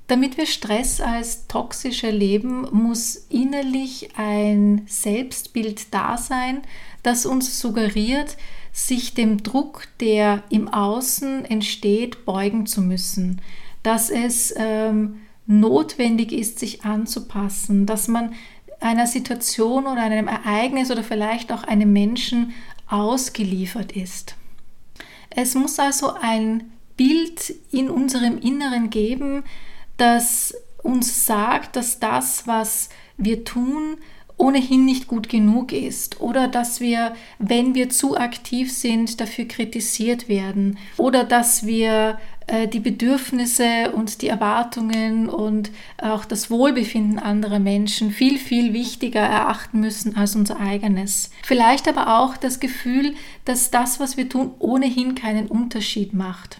Damit 0.08 0.36
wir 0.36 0.44
Stress 0.44 1.00
als 1.00 1.46
toxisch 1.46 2.04
erleben, 2.04 2.68
muss 2.70 3.16
innerlich 3.30 4.10
ein 4.16 4.82
Selbstbild 4.86 5.94
da 5.94 6.18
sein, 6.18 6.60
das 7.02 7.24
uns 7.24 7.58
suggeriert, 7.58 8.36
sich 8.72 9.14
dem 9.14 9.42
Druck, 9.42 9.88
der 10.00 10.42
im 10.50 10.68
Außen 10.68 11.46
entsteht, 11.46 12.26
beugen 12.26 12.66
zu 12.66 12.82
müssen, 12.82 13.40
dass 13.82 14.10
es 14.10 14.52
ähm, 14.58 15.20
notwendig 15.46 16.30
ist, 16.32 16.58
sich 16.58 16.84
anzupassen, 16.84 17.86
dass 17.86 18.06
man 18.06 18.34
einer 18.80 19.06
Situation 19.06 19.86
oder 19.86 20.02
einem 20.02 20.28
Ereignis 20.28 20.90
oder 20.90 21.02
vielleicht 21.02 21.50
auch 21.52 21.62
einem 21.62 21.94
Menschen 21.94 22.52
ausgeliefert 22.86 23.92
ist. 23.92 24.36
Es 25.30 25.54
muss 25.54 25.78
also 25.78 26.12
ein 26.12 26.73
Bild 26.96 27.54
in 27.70 27.90
unserem 27.90 28.38
Inneren 28.38 28.90
geben, 28.90 29.44
das 29.96 30.54
uns 30.82 31.26
sagt, 31.26 31.76
dass 31.76 31.98
das, 31.98 32.46
was 32.46 32.90
wir 33.16 33.44
tun, 33.44 33.96
ohnehin 34.36 34.84
nicht 34.84 35.06
gut 35.06 35.28
genug 35.28 35.72
ist 35.72 36.20
oder 36.20 36.48
dass 36.48 36.80
wir, 36.80 37.14
wenn 37.38 37.74
wir 37.74 37.88
zu 37.88 38.16
aktiv 38.16 38.72
sind, 38.72 39.20
dafür 39.20 39.44
kritisiert 39.44 40.28
werden 40.28 40.78
oder 40.96 41.22
dass 41.22 41.66
wir 41.66 42.18
äh, 42.48 42.66
die 42.66 42.80
Bedürfnisse 42.80 43.92
und 43.92 44.22
die 44.22 44.28
Erwartungen 44.28 45.28
und 45.28 45.70
auch 46.02 46.24
das 46.24 46.50
Wohlbefinden 46.50 47.20
anderer 47.20 47.60
Menschen 47.60 48.10
viel, 48.10 48.38
viel 48.38 48.72
wichtiger 48.72 49.20
erachten 49.20 49.80
müssen 49.80 50.16
als 50.16 50.34
unser 50.34 50.58
eigenes. 50.58 51.30
Vielleicht 51.44 51.86
aber 51.86 52.18
auch 52.18 52.36
das 52.36 52.58
Gefühl, 52.58 53.14
dass 53.44 53.70
das, 53.70 54.00
was 54.00 54.16
wir 54.16 54.28
tun, 54.28 54.50
ohnehin 54.58 55.14
keinen 55.14 55.46
Unterschied 55.46 56.12
macht. 56.12 56.58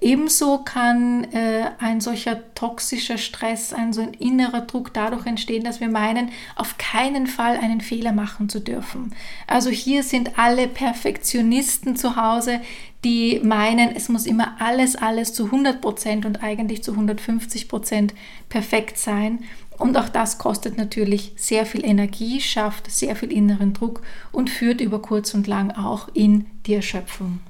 Ebenso 0.00 0.58
kann 0.58 1.24
äh, 1.32 1.72
ein 1.78 2.00
solcher 2.00 2.54
toxischer 2.54 3.18
Stress, 3.18 3.74
ein 3.74 3.92
so 3.92 4.00
ein 4.00 4.14
innerer 4.14 4.62
Druck 4.62 4.94
dadurch 4.94 5.26
entstehen, 5.26 5.62
dass 5.62 5.80
wir 5.80 5.90
meinen, 5.90 6.30
auf 6.56 6.78
keinen 6.78 7.26
Fall 7.26 7.58
einen 7.58 7.82
Fehler 7.82 8.12
machen 8.12 8.48
zu 8.48 8.60
dürfen. 8.60 9.14
Also 9.46 9.68
hier 9.68 10.02
sind 10.02 10.38
alle 10.38 10.68
Perfektionisten 10.68 11.96
zu 11.96 12.16
Hause, 12.16 12.60
die 13.04 13.40
meinen, 13.42 13.94
es 13.94 14.08
muss 14.08 14.24
immer 14.24 14.56
alles, 14.58 14.96
alles 14.96 15.34
zu 15.34 15.46
100 15.46 15.82
Prozent 15.82 16.24
und 16.24 16.42
eigentlich 16.42 16.82
zu 16.82 16.92
150 16.92 17.68
Prozent 17.68 18.14
perfekt 18.48 18.96
sein. 18.96 19.40
Und 19.78 19.96
auch 19.98 20.08
das 20.08 20.38
kostet 20.38 20.78
natürlich 20.78 21.32
sehr 21.36 21.66
viel 21.66 21.84
Energie, 21.84 22.40
schafft 22.40 22.90
sehr 22.90 23.16
viel 23.16 23.32
inneren 23.32 23.74
Druck 23.74 24.02
und 24.32 24.48
führt 24.48 24.80
über 24.80 25.00
kurz 25.00 25.34
und 25.34 25.46
lang 25.46 25.70
auch 25.70 26.08
in 26.14 26.46
die 26.66 26.74
Erschöpfung. 26.74 27.40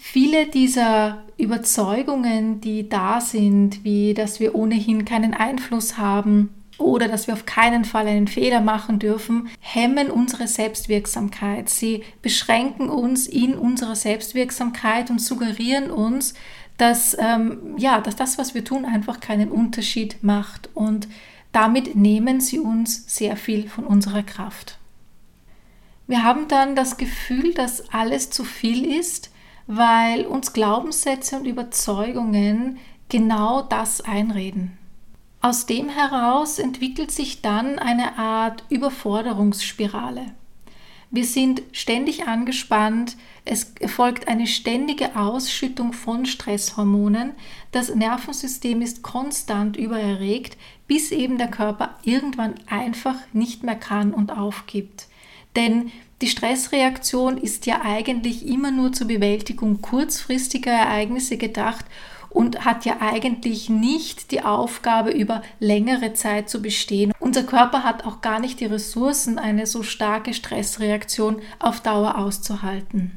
Viele 0.00 0.46
dieser 0.46 1.24
Überzeugungen, 1.36 2.60
die 2.60 2.88
da 2.88 3.20
sind, 3.20 3.82
wie 3.82 4.14
dass 4.14 4.38
wir 4.38 4.54
ohnehin 4.54 5.04
keinen 5.04 5.34
Einfluss 5.34 5.98
haben 5.98 6.54
oder 6.78 7.08
dass 7.08 7.26
wir 7.26 7.34
auf 7.34 7.46
keinen 7.46 7.84
Fall 7.84 8.06
einen 8.06 8.28
Fehler 8.28 8.60
machen 8.60 9.00
dürfen, 9.00 9.48
hemmen 9.58 10.08
unsere 10.08 10.46
Selbstwirksamkeit. 10.46 11.68
Sie 11.68 12.04
beschränken 12.22 12.88
uns 12.88 13.26
in 13.26 13.54
unserer 13.54 13.96
Selbstwirksamkeit 13.96 15.10
und 15.10 15.20
suggerieren 15.20 15.90
uns, 15.90 16.34
dass, 16.76 17.16
ähm, 17.18 17.74
ja, 17.76 18.00
dass 18.00 18.14
das, 18.14 18.38
was 18.38 18.54
wir 18.54 18.64
tun, 18.64 18.84
einfach 18.84 19.18
keinen 19.18 19.50
Unterschied 19.50 20.22
macht. 20.22 20.70
Und 20.74 21.08
damit 21.50 21.96
nehmen 21.96 22.40
sie 22.40 22.60
uns 22.60 23.04
sehr 23.12 23.36
viel 23.36 23.68
von 23.68 23.84
unserer 23.84 24.22
Kraft. 24.22 24.78
Wir 26.06 26.22
haben 26.22 26.46
dann 26.46 26.76
das 26.76 26.96
Gefühl, 26.98 27.52
dass 27.52 27.92
alles 27.92 28.30
zu 28.30 28.44
viel 28.44 28.86
ist 28.96 29.27
weil 29.68 30.26
uns 30.26 30.54
Glaubenssätze 30.54 31.36
und 31.36 31.46
Überzeugungen 31.46 32.78
genau 33.08 33.62
das 33.62 34.00
einreden. 34.00 34.76
Aus 35.40 35.66
dem 35.66 35.88
heraus 35.90 36.58
entwickelt 36.58 37.12
sich 37.12 37.42
dann 37.42 37.78
eine 37.78 38.18
Art 38.18 38.64
Überforderungsspirale. 38.70 40.32
Wir 41.10 41.24
sind 41.24 41.62
ständig 41.72 42.26
angespannt, 42.26 43.16
es 43.44 43.72
erfolgt 43.78 44.26
eine 44.28 44.46
ständige 44.46 45.16
Ausschüttung 45.16 45.92
von 45.92 46.26
Stresshormonen, 46.26 47.32
das 47.70 47.94
Nervensystem 47.94 48.82
ist 48.82 49.02
konstant 49.02 49.76
übererregt, 49.76 50.58
bis 50.86 51.12
eben 51.12 51.38
der 51.38 51.48
Körper 51.48 51.94
irgendwann 52.02 52.54
einfach 52.68 53.16
nicht 53.32 53.62
mehr 53.62 53.76
kann 53.76 54.12
und 54.12 54.36
aufgibt. 54.36 55.08
Denn 55.56 55.92
die 56.20 56.28
Stressreaktion 56.28 57.38
ist 57.38 57.66
ja 57.66 57.82
eigentlich 57.82 58.46
immer 58.46 58.70
nur 58.70 58.92
zur 58.92 59.06
Bewältigung 59.06 59.80
kurzfristiger 59.80 60.72
Ereignisse 60.72 61.36
gedacht 61.36 61.84
und 62.30 62.64
hat 62.64 62.84
ja 62.84 62.96
eigentlich 63.00 63.68
nicht 63.68 64.32
die 64.32 64.42
Aufgabe, 64.42 65.10
über 65.10 65.42
längere 65.60 66.14
Zeit 66.14 66.50
zu 66.50 66.60
bestehen. 66.60 67.12
Unser 67.20 67.44
Körper 67.44 67.84
hat 67.84 68.04
auch 68.04 68.20
gar 68.20 68.40
nicht 68.40 68.60
die 68.60 68.66
Ressourcen, 68.66 69.38
eine 69.38 69.66
so 69.66 69.82
starke 69.82 70.34
Stressreaktion 70.34 71.40
auf 71.58 71.80
Dauer 71.80 72.18
auszuhalten. 72.18 73.16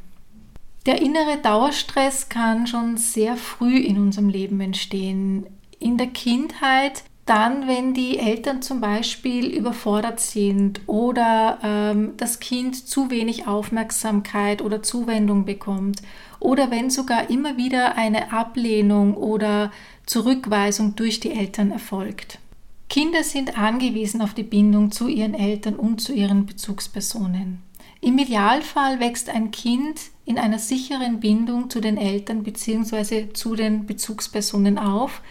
Der 0.86 1.02
innere 1.02 1.38
Dauerstress 1.38 2.30
kann 2.30 2.66
schon 2.66 2.98
sehr 2.98 3.36
früh 3.36 3.78
in 3.78 3.98
unserem 3.98 4.30
Leben 4.30 4.60
entstehen. 4.62 5.46
In 5.80 5.98
der 5.98 6.08
Kindheit 6.08 7.04
dann, 7.32 7.66
wenn 7.66 7.94
die 7.94 8.20
Eltern 8.20 8.62
zum 8.62 8.82
Beispiel 8.82 9.46
überfordert 9.46 10.20
sind 10.20 10.82
oder 10.86 11.60
ähm, 11.64 12.12
das 12.18 12.42
Kind 12.42 12.76
zu 12.76 13.10
wenig 13.10 13.48
Aufmerksamkeit 13.48 14.62
oder 14.62 14.84
Zuwendung 14.84 15.46
bekommt 15.46 16.02
oder 16.42 16.72
wenn 16.72 16.90
sogar 16.90 17.30
immer 17.30 17.56
wieder 17.56 17.96
eine 17.96 18.34
Ablehnung 18.34 19.14
oder 19.14 19.72
Zurückweisung 20.06 20.98
durch 20.98 21.22
die 21.22 21.32
Eltern 21.32 21.72
erfolgt. 21.72 22.40
Kinder 22.90 23.24
sind 23.24 23.58
angewiesen 23.58 24.22
auf 24.22 24.34
die 24.34 24.44
Bindung 24.44 24.92
zu 24.92 25.08
ihren 25.08 25.34
Eltern 25.34 25.76
und 25.76 26.02
zu 26.02 26.12
ihren 26.12 26.46
Bezugspersonen. 26.46 27.64
Im 28.02 28.18
Idealfall 28.18 29.00
wächst 29.00 29.30
ein 29.30 29.52
Kind 29.52 30.02
in 30.26 30.38
einer 30.38 30.60
sicheren 30.60 31.22
Bindung 31.22 31.70
zu 31.70 31.80
den 31.80 31.96
Eltern 31.96 32.44
bzw. 32.44 33.32
zu 33.32 33.56
den 33.56 33.86
Bezugspersonen 33.86 34.78
auf, 34.78 35.22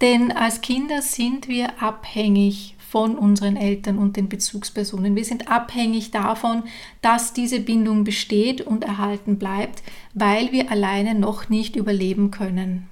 denn 0.00 0.32
als 0.32 0.60
Kinder 0.60 1.02
sind 1.02 1.48
wir 1.48 1.82
abhängig 1.82 2.76
von 2.88 3.16
unseren 3.16 3.56
Eltern 3.56 3.98
und 3.98 4.16
den 4.16 4.28
Bezugspersonen. 4.28 5.16
Wir 5.16 5.24
sind 5.24 5.50
abhängig 5.50 6.12
davon, 6.12 6.62
dass 7.02 7.32
diese 7.32 7.60
Bindung 7.60 8.04
besteht 8.04 8.60
und 8.60 8.84
erhalten 8.84 9.38
bleibt, 9.38 9.82
weil 10.14 10.52
wir 10.52 10.70
alleine 10.70 11.14
noch 11.14 11.48
nicht 11.48 11.76
überleben 11.76 12.30
können. 12.30 12.88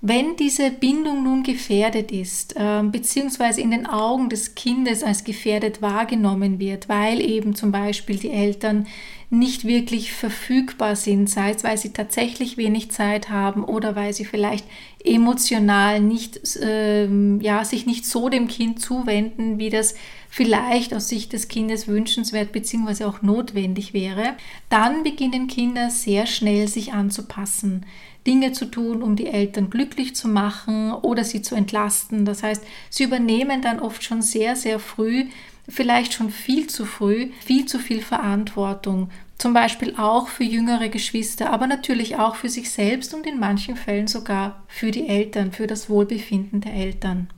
Wenn 0.00 0.36
diese 0.36 0.70
Bindung 0.70 1.24
nun 1.24 1.42
gefährdet 1.42 2.12
ist, 2.12 2.54
äh, 2.56 2.82
beziehungsweise 2.84 3.60
in 3.60 3.72
den 3.72 3.86
Augen 3.86 4.28
des 4.28 4.54
Kindes 4.54 5.02
als 5.02 5.24
gefährdet 5.24 5.82
wahrgenommen 5.82 6.60
wird, 6.60 6.88
weil 6.88 7.20
eben 7.20 7.56
zum 7.56 7.72
Beispiel 7.72 8.16
die 8.16 8.30
Eltern 8.30 8.86
nicht 9.30 9.66
wirklich 9.66 10.12
verfügbar 10.12 10.96
sind, 10.96 11.28
sei 11.28 11.50
es, 11.50 11.62
weil 11.62 11.76
sie 11.76 11.92
tatsächlich 11.92 12.56
wenig 12.56 12.90
Zeit 12.90 13.28
haben 13.28 13.62
oder 13.62 13.94
weil 13.94 14.14
sie 14.14 14.24
vielleicht 14.24 14.64
emotional 15.04 16.00
nicht, 16.00 16.40
ähm, 16.62 17.38
ja, 17.42 17.62
sich 17.64 17.84
nicht 17.84 18.06
so 18.06 18.30
dem 18.30 18.48
Kind 18.48 18.80
zuwenden, 18.80 19.58
wie 19.58 19.68
das 19.68 19.94
vielleicht 20.30 20.94
aus 20.94 21.08
Sicht 21.08 21.34
des 21.34 21.48
Kindes 21.48 21.88
wünschenswert 21.88 22.52
bzw. 22.52 23.04
auch 23.04 23.20
notwendig 23.20 23.92
wäre, 23.92 24.34
dann 24.70 25.02
beginnen 25.02 25.46
Kinder 25.46 25.90
sehr 25.90 26.26
schnell 26.26 26.66
sich 26.66 26.94
anzupassen. 26.94 27.84
Dinge 28.26 28.52
zu 28.52 28.66
tun, 28.66 29.02
um 29.02 29.14
die 29.14 29.26
Eltern 29.26 29.70
glücklich 29.70 30.14
zu 30.14 30.28
machen 30.28 30.92
oder 30.92 31.24
sie 31.24 31.40
zu 31.42 31.54
entlasten. 31.54 32.24
Das 32.24 32.42
heißt, 32.42 32.62
sie 32.90 33.04
übernehmen 33.04 33.62
dann 33.62 33.80
oft 33.80 34.02
schon 34.02 34.20
sehr, 34.22 34.56
sehr 34.56 34.78
früh 34.78 35.26
vielleicht 35.68 36.14
schon 36.14 36.30
viel 36.30 36.66
zu 36.66 36.84
früh 36.84 37.30
viel 37.44 37.66
zu 37.66 37.78
viel 37.78 38.00
Verantwortung, 38.00 39.10
zum 39.38 39.52
Beispiel 39.52 39.94
auch 39.96 40.28
für 40.28 40.44
jüngere 40.44 40.88
Geschwister, 40.88 41.50
aber 41.50 41.66
natürlich 41.66 42.16
auch 42.16 42.34
für 42.34 42.48
sich 42.48 42.70
selbst 42.70 43.14
und 43.14 43.26
in 43.26 43.38
manchen 43.38 43.76
Fällen 43.76 44.08
sogar 44.08 44.64
für 44.66 44.90
die 44.90 45.06
Eltern, 45.06 45.52
für 45.52 45.66
das 45.66 45.88
Wohlbefinden 45.88 46.60
der 46.60 46.72
Eltern. 46.72 47.28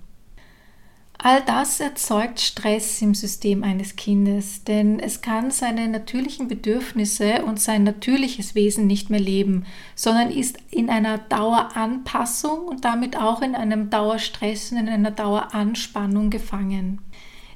All 1.22 1.42
das 1.42 1.80
erzeugt 1.80 2.40
Stress 2.40 3.02
im 3.02 3.14
System 3.14 3.62
eines 3.62 3.94
Kindes, 3.96 4.64
denn 4.64 4.98
es 4.98 5.20
kann 5.20 5.50
seine 5.50 5.86
natürlichen 5.88 6.48
Bedürfnisse 6.48 7.44
und 7.44 7.60
sein 7.60 7.84
natürliches 7.84 8.54
Wesen 8.54 8.86
nicht 8.86 9.10
mehr 9.10 9.20
leben, 9.20 9.66
sondern 9.94 10.30
ist 10.30 10.56
in 10.70 10.88
einer 10.88 11.18
Daueranpassung 11.18 12.60
und 12.60 12.86
damit 12.86 13.18
auch 13.18 13.42
in 13.42 13.54
einem 13.54 13.90
Dauerstress 13.90 14.72
und 14.72 14.78
in 14.78 14.88
einer 14.88 15.10
Daueranspannung 15.10 16.30
gefangen. 16.30 17.02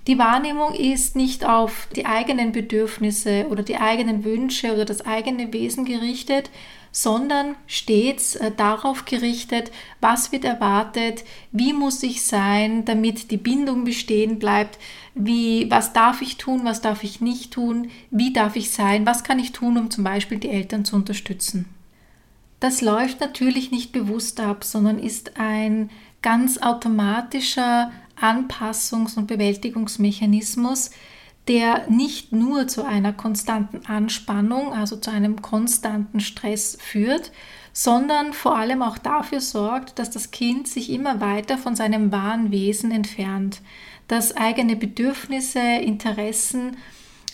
Die 0.06 0.18
Wahrnehmung 0.18 0.74
ist 0.74 1.16
nicht 1.16 1.46
auf 1.46 1.88
die 1.96 2.04
eigenen 2.04 2.52
Bedürfnisse 2.52 3.46
oder 3.48 3.62
die 3.62 3.78
eigenen 3.78 4.24
Wünsche 4.24 4.74
oder 4.74 4.84
das 4.84 5.06
eigene 5.06 5.52
Wesen 5.52 5.86
gerichtet, 5.86 6.50
sondern 6.92 7.56
stets 7.66 8.36
äh, 8.36 8.52
darauf 8.56 9.04
gerichtet, 9.04 9.72
was 10.00 10.30
wird 10.30 10.44
erwartet, 10.44 11.24
wie 11.50 11.72
muss 11.72 12.02
ich 12.02 12.22
sein, 12.22 12.84
damit 12.84 13.32
die 13.32 13.36
Bindung 13.36 13.84
bestehen 13.84 14.38
bleibt, 14.38 14.78
wie, 15.14 15.68
was 15.70 15.92
darf 15.92 16.22
ich 16.22 16.36
tun, 16.36 16.60
was 16.64 16.82
darf 16.82 17.02
ich 17.02 17.20
nicht 17.20 17.52
tun, 17.52 17.90
wie 18.10 18.32
darf 18.32 18.54
ich 18.54 18.70
sein, 18.70 19.06
was 19.06 19.24
kann 19.24 19.40
ich 19.40 19.52
tun, 19.52 19.76
um 19.76 19.90
zum 19.90 20.04
Beispiel 20.04 20.38
die 20.38 20.50
Eltern 20.50 20.84
zu 20.84 20.94
unterstützen. 20.94 21.64
Das 22.60 22.80
läuft 22.80 23.20
natürlich 23.20 23.72
nicht 23.72 23.90
bewusst 23.90 24.38
ab, 24.38 24.62
sondern 24.62 24.98
ist 24.98 25.32
ein 25.36 25.90
ganz 26.22 26.58
automatischer 26.58 27.90
Anpassungs- 28.20 29.16
und 29.16 29.26
Bewältigungsmechanismus, 29.26 30.90
der 31.48 31.88
nicht 31.90 32.32
nur 32.32 32.68
zu 32.68 32.84
einer 32.84 33.12
konstanten 33.12 33.84
Anspannung, 33.86 34.72
also 34.72 34.96
zu 34.96 35.10
einem 35.10 35.42
konstanten 35.42 36.20
Stress 36.20 36.78
führt, 36.80 37.32
sondern 37.72 38.32
vor 38.32 38.56
allem 38.56 38.82
auch 38.82 38.98
dafür 38.98 39.40
sorgt, 39.40 39.98
dass 39.98 40.10
das 40.10 40.30
Kind 40.30 40.68
sich 40.68 40.90
immer 40.90 41.20
weiter 41.20 41.58
von 41.58 41.74
seinem 41.76 42.12
wahren 42.12 42.50
Wesen 42.50 42.90
entfernt, 42.92 43.60
dass 44.08 44.36
eigene 44.36 44.76
Bedürfnisse, 44.76 45.60
Interessen 45.60 46.76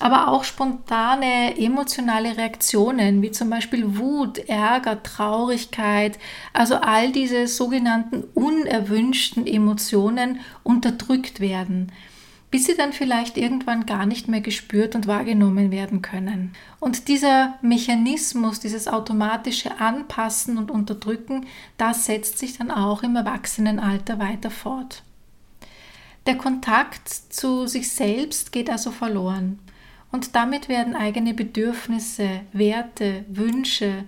aber 0.00 0.28
auch 0.28 0.44
spontane 0.44 1.58
emotionale 1.58 2.36
Reaktionen, 2.36 3.20
wie 3.20 3.30
zum 3.30 3.50
Beispiel 3.50 3.98
Wut, 3.98 4.38
Ärger, 4.38 5.02
Traurigkeit, 5.02 6.18
also 6.54 6.76
all 6.76 7.12
diese 7.12 7.46
sogenannten 7.46 8.24
unerwünschten 8.34 9.46
Emotionen 9.46 10.40
unterdrückt 10.62 11.40
werden, 11.40 11.92
bis 12.50 12.64
sie 12.64 12.76
dann 12.76 12.94
vielleicht 12.94 13.36
irgendwann 13.36 13.84
gar 13.84 14.06
nicht 14.06 14.26
mehr 14.26 14.40
gespürt 14.40 14.94
und 14.94 15.06
wahrgenommen 15.06 15.70
werden 15.70 16.00
können. 16.00 16.54
Und 16.80 17.08
dieser 17.08 17.58
Mechanismus, 17.60 18.58
dieses 18.58 18.88
automatische 18.88 19.80
Anpassen 19.80 20.56
und 20.56 20.70
Unterdrücken, 20.70 21.46
das 21.76 22.06
setzt 22.06 22.38
sich 22.38 22.56
dann 22.56 22.70
auch 22.70 23.02
im 23.02 23.16
Erwachsenenalter 23.16 24.18
weiter 24.18 24.50
fort. 24.50 25.02
Der 26.26 26.36
Kontakt 26.36 27.08
zu 27.08 27.66
sich 27.66 27.90
selbst 27.90 28.50
geht 28.50 28.70
also 28.70 28.90
verloren. 28.90 29.58
Und 30.12 30.34
damit 30.34 30.68
werden 30.68 30.96
eigene 30.96 31.34
Bedürfnisse, 31.34 32.40
Werte, 32.52 33.24
Wünsche, 33.28 34.04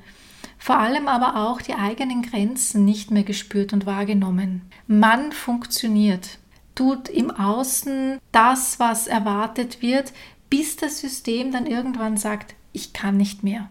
vor 0.58 0.78
allem 0.78 1.08
aber 1.08 1.36
auch 1.36 1.60
die 1.60 1.74
eigenen 1.74 2.22
Grenzen 2.22 2.84
nicht 2.84 3.10
mehr 3.10 3.24
gespürt 3.24 3.72
und 3.72 3.86
wahrgenommen. 3.86 4.62
Man 4.86 5.32
funktioniert, 5.32 6.38
tut 6.74 7.08
im 7.08 7.30
Außen 7.30 8.18
das, 8.30 8.78
was 8.78 9.06
erwartet 9.06 9.82
wird, 9.82 10.12
bis 10.50 10.76
das 10.76 11.00
System 11.00 11.50
dann 11.50 11.66
irgendwann 11.66 12.16
sagt, 12.16 12.54
ich 12.72 12.92
kann 12.92 13.16
nicht 13.16 13.42
mehr. 13.42 13.70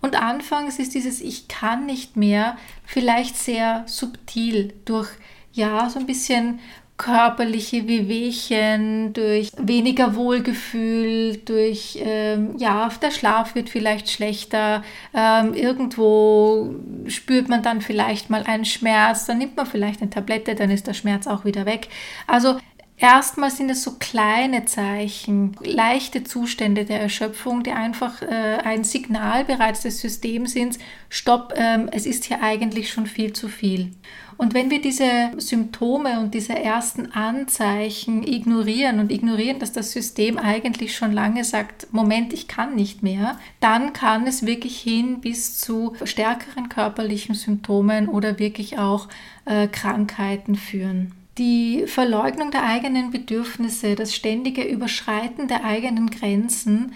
Und 0.00 0.20
anfangs 0.20 0.78
ist 0.78 0.94
dieses 0.94 1.20
Ich 1.20 1.48
kann 1.48 1.86
nicht 1.86 2.16
mehr 2.16 2.56
vielleicht 2.84 3.36
sehr 3.36 3.84
subtil 3.86 4.72
durch 4.84 5.10
ja, 5.52 5.90
so 5.90 5.98
ein 5.98 6.06
bisschen 6.06 6.60
körperliche 7.00 7.88
Wehwehchen, 7.88 9.14
durch 9.14 9.52
weniger 9.56 10.14
Wohlgefühl, 10.16 11.38
durch, 11.38 11.98
ähm, 12.04 12.56
ja, 12.58 12.90
der 13.00 13.10
Schlaf 13.10 13.54
wird 13.54 13.70
vielleicht 13.70 14.10
schlechter, 14.10 14.82
ähm, 15.14 15.54
irgendwo 15.54 16.74
spürt 17.06 17.48
man 17.48 17.62
dann 17.62 17.80
vielleicht 17.80 18.28
mal 18.28 18.42
einen 18.42 18.66
Schmerz, 18.66 19.24
dann 19.24 19.38
nimmt 19.38 19.56
man 19.56 19.64
vielleicht 19.64 20.02
eine 20.02 20.10
Tablette, 20.10 20.54
dann 20.54 20.70
ist 20.70 20.86
der 20.88 20.92
Schmerz 20.92 21.26
auch 21.26 21.46
wieder 21.46 21.64
weg. 21.64 21.88
Also 22.26 22.58
Erstmal 23.00 23.50
sind 23.50 23.70
es 23.70 23.82
so 23.82 23.92
kleine 23.98 24.66
Zeichen, 24.66 25.56
leichte 25.62 26.22
Zustände 26.22 26.84
der 26.84 27.00
Erschöpfung, 27.00 27.62
die 27.62 27.72
einfach 27.72 28.20
äh, 28.20 28.58
ein 28.62 28.84
Signal 28.84 29.46
bereits 29.46 29.80
des 29.80 30.00
Systems 30.00 30.52
sind, 30.52 30.78
stopp, 31.08 31.54
ähm, 31.56 31.88
es 31.92 32.04
ist 32.04 32.26
hier 32.26 32.42
eigentlich 32.42 32.92
schon 32.92 33.06
viel 33.06 33.32
zu 33.32 33.48
viel. 33.48 33.92
Und 34.36 34.52
wenn 34.52 34.70
wir 34.70 34.82
diese 34.82 35.30
Symptome 35.38 36.20
und 36.20 36.34
diese 36.34 36.54
ersten 36.54 37.10
Anzeichen 37.12 38.22
ignorieren 38.22 39.00
und 39.00 39.10
ignorieren, 39.10 39.58
dass 39.58 39.72
das 39.72 39.92
System 39.92 40.36
eigentlich 40.36 40.94
schon 40.94 41.12
lange 41.12 41.44
sagt, 41.44 41.90
Moment, 41.92 42.34
ich 42.34 42.48
kann 42.48 42.74
nicht 42.74 43.02
mehr, 43.02 43.38
dann 43.60 43.94
kann 43.94 44.26
es 44.26 44.44
wirklich 44.44 44.78
hin 44.78 45.22
bis 45.22 45.56
zu 45.56 45.96
stärkeren 46.04 46.68
körperlichen 46.68 47.34
Symptomen 47.34 48.08
oder 48.08 48.38
wirklich 48.38 48.78
auch 48.78 49.08
äh, 49.46 49.68
Krankheiten 49.68 50.54
führen. 50.54 51.14
Die 51.40 51.86
Verleugnung 51.86 52.50
der 52.50 52.64
eigenen 52.64 53.10
Bedürfnisse, 53.10 53.94
das 53.94 54.14
ständige 54.14 54.62
Überschreiten 54.62 55.48
der 55.48 55.64
eigenen 55.64 56.10
Grenzen 56.10 56.92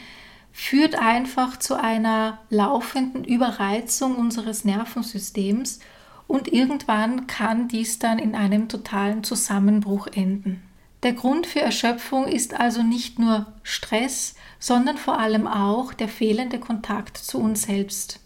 führt 0.52 0.96
einfach 0.96 1.58
zu 1.58 1.80
einer 1.80 2.40
laufenden 2.50 3.24
Überreizung 3.24 4.16
unseres 4.16 4.66
Nervensystems 4.66 5.80
und 6.26 6.52
irgendwann 6.52 7.26
kann 7.26 7.68
dies 7.68 7.98
dann 7.98 8.18
in 8.18 8.34
einem 8.34 8.68
totalen 8.68 9.24
Zusammenbruch 9.24 10.08
enden. 10.08 10.62
Der 11.04 11.14
Grund 11.14 11.46
für 11.46 11.62
Erschöpfung 11.62 12.28
ist 12.28 12.52
also 12.52 12.82
nicht 12.82 13.18
nur 13.18 13.46
Stress, 13.62 14.34
sondern 14.58 14.98
vor 14.98 15.18
allem 15.18 15.46
auch 15.46 15.94
der 15.94 16.08
fehlende 16.08 16.60
Kontakt 16.60 17.16
zu 17.16 17.38
uns 17.38 17.62
selbst. 17.62 18.20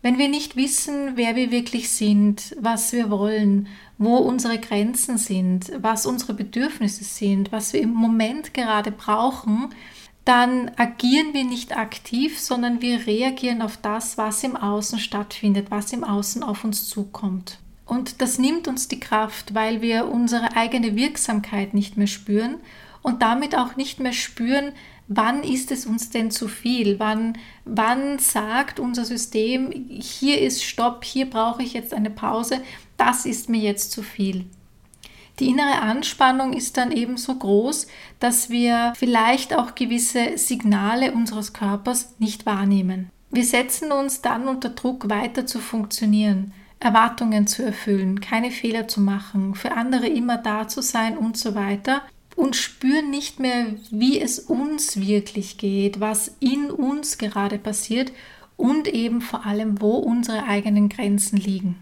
Wenn 0.00 0.18
wir 0.18 0.28
nicht 0.28 0.54
wissen, 0.56 1.16
wer 1.16 1.34
wir 1.34 1.50
wirklich 1.50 1.90
sind, 1.90 2.56
was 2.60 2.92
wir 2.92 3.10
wollen, 3.10 3.66
wo 3.98 4.16
unsere 4.16 4.58
Grenzen 4.58 5.18
sind, 5.18 5.72
was 5.80 6.06
unsere 6.06 6.34
Bedürfnisse 6.34 7.02
sind, 7.02 7.50
was 7.50 7.72
wir 7.72 7.80
im 7.80 7.94
Moment 7.94 8.54
gerade 8.54 8.92
brauchen, 8.92 9.70
dann 10.24 10.70
agieren 10.76 11.32
wir 11.32 11.44
nicht 11.44 11.76
aktiv, 11.76 12.38
sondern 12.38 12.80
wir 12.80 13.06
reagieren 13.06 13.62
auf 13.62 13.76
das, 13.76 14.18
was 14.18 14.44
im 14.44 14.56
Außen 14.56 14.98
stattfindet, 14.98 15.70
was 15.70 15.92
im 15.92 16.04
Außen 16.04 16.42
auf 16.42 16.64
uns 16.64 16.88
zukommt. 16.88 17.58
Und 17.86 18.20
das 18.20 18.38
nimmt 18.38 18.68
uns 18.68 18.86
die 18.86 19.00
Kraft, 19.00 19.54
weil 19.54 19.80
wir 19.80 20.06
unsere 20.06 20.54
eigene 20.54 20.94
Wirksamkeit 20.94 21.72
nicht 21.72 21.96
mehr 21.96 22.06
spüren 22.06 22.56
und 23.02 23.22
damit 23.22 23.56
auch 23.56 23.76
nicht 23.76 23.98
mehr 24.00 24.12
spüren, 24.12 24.72
wann 25.08 25.42
ist 25.42 25.72
es 25.72 25.86
uns 25.86 26.10
denn 26.10 26.30
zu 26.30 26.46
viel? 26.46 26.98
Wann, 27.00 27.36
wann 27.64 28.18
sagt 28.18 28.78
unser 28.78 29.04
System, 29.04 29.72
hier 29.88 30.40
ist 30.40 30.62
Stopp, 30.62 31.04
hier 31.04 31.28
brauche 31.28 31.62
ich 31.62 31.72
jetzt 31.72 31.94
eine 31.94 32.10
Pause, 32.10 32.60
das 32.96 33.26
ist 33.26 33.48
mir 33.48 33.60
jetzt 33.60 33.90
zu 33.90 34.02
viel. 34.02 34.44
Die 35.40 35.48
innere 35.48 35.80
Anspannung 35.80 36.52
ist 36.52 36.76
dann 36.76 36.90
eben 36.90 37.16
so 37.16 37.34
groß, 37.34 37.86
dass 38.18 38.50
wir 38.50 38.92
vielleicht 38.96 39.54
auch 39.54 39.74
gewisse 39.74 40.36
Signale 40.36 41.12
unseres 41.12 41.52
Körpers 41.52 42.14
nicht 42.18 42.44
wahrnehmen. 42.44 43.10
Wir 43.30 43.44
setzen 43.44 43.92
uns 43.92 44.20
dann 44.20 44.48
unter 44.48 44.70
Druck, 44.70 45.08
weiter 45.08 45.46
zu 45.46 45.60
funktionieren, 45.60 46.52
Erwartungen 46.80 47.46
zu 47.46 47.64
erfüllen, 47.64 48.20
keine 48.20 48.50
Fehler 48.50 48.88
zu 48.88 49.00
machen, 49.00 49.54
für 49.54 49.72
andere 49.72 50.08
immer 50.08 50.38
da 50.38 50.66
zu 50.66 50.82
sein 50.82 51.16
und 51.16 51.36
so 51.36 51.54
weiter 51.54 52.02
und 52.38 52.54
spüren 52.54 53.10
nicht 53.10 53.40
mehr, 53.40 53.66
wie 53.90 54.20
es 54.20 54.38
uns 54.38 55.00
wirklich 55.00 55.58
geht, 55.58 55.98
was 55.98 56.36
in 56.38 56.70
uns 56.70 57.18
gerade 57.18 57.58
passiert 57.58 58.12
und 58.56 58.86
eben 58.86 59.20
vor 59.20 59.44
allem, 59.44 59.80
wo 59.80 59.96
unsere 59.96 60.44
eigenen 60.44 60.88
Grenzen 60.88 61.36
liegen. 61.36 61.74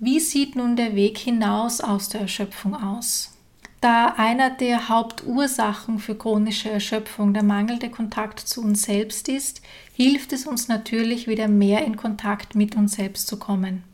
Wie 0.00 0.18
sieht 0.18 0.56
nun 0.56 0.74
der 0.74 0.96
Weg 0.96 1.18
hinaus 1.18 1.80
aus 1.80 2.08
der 2.08 2.22
Erschöpfung 2.22 2.74
aus? 2.74 3.32
Da 3.80 4.14
einer 4.16 4.50
der 4.50 4.88
Hauptursachen 4.88 6.00
für 6.00 6.16
chronische 6.16 6.68
Erschöpfung 6.68 7.32
der 7.32 7.44
mangelnde 7.44 7.88
Kontakt 7.88 8.40
zu 8.40 8.62
uns 8.62 8.82
selbst 8.82 9.28
ist, 9.28 9.62
hilft 9.94 10.32
es 10.32 10.48
uns 10.48 10.66
natürlich 10.66 11.28
wieder 11.28 11.46
mehr 11.46 11.84
in 11.84 11.96
Kontakt 11.96 12.56
mit 12.56 12.74
uns 12.74 12.96
selbst 12.96 13.28
zu 13.28 13.38
kommen. 13.38 13.84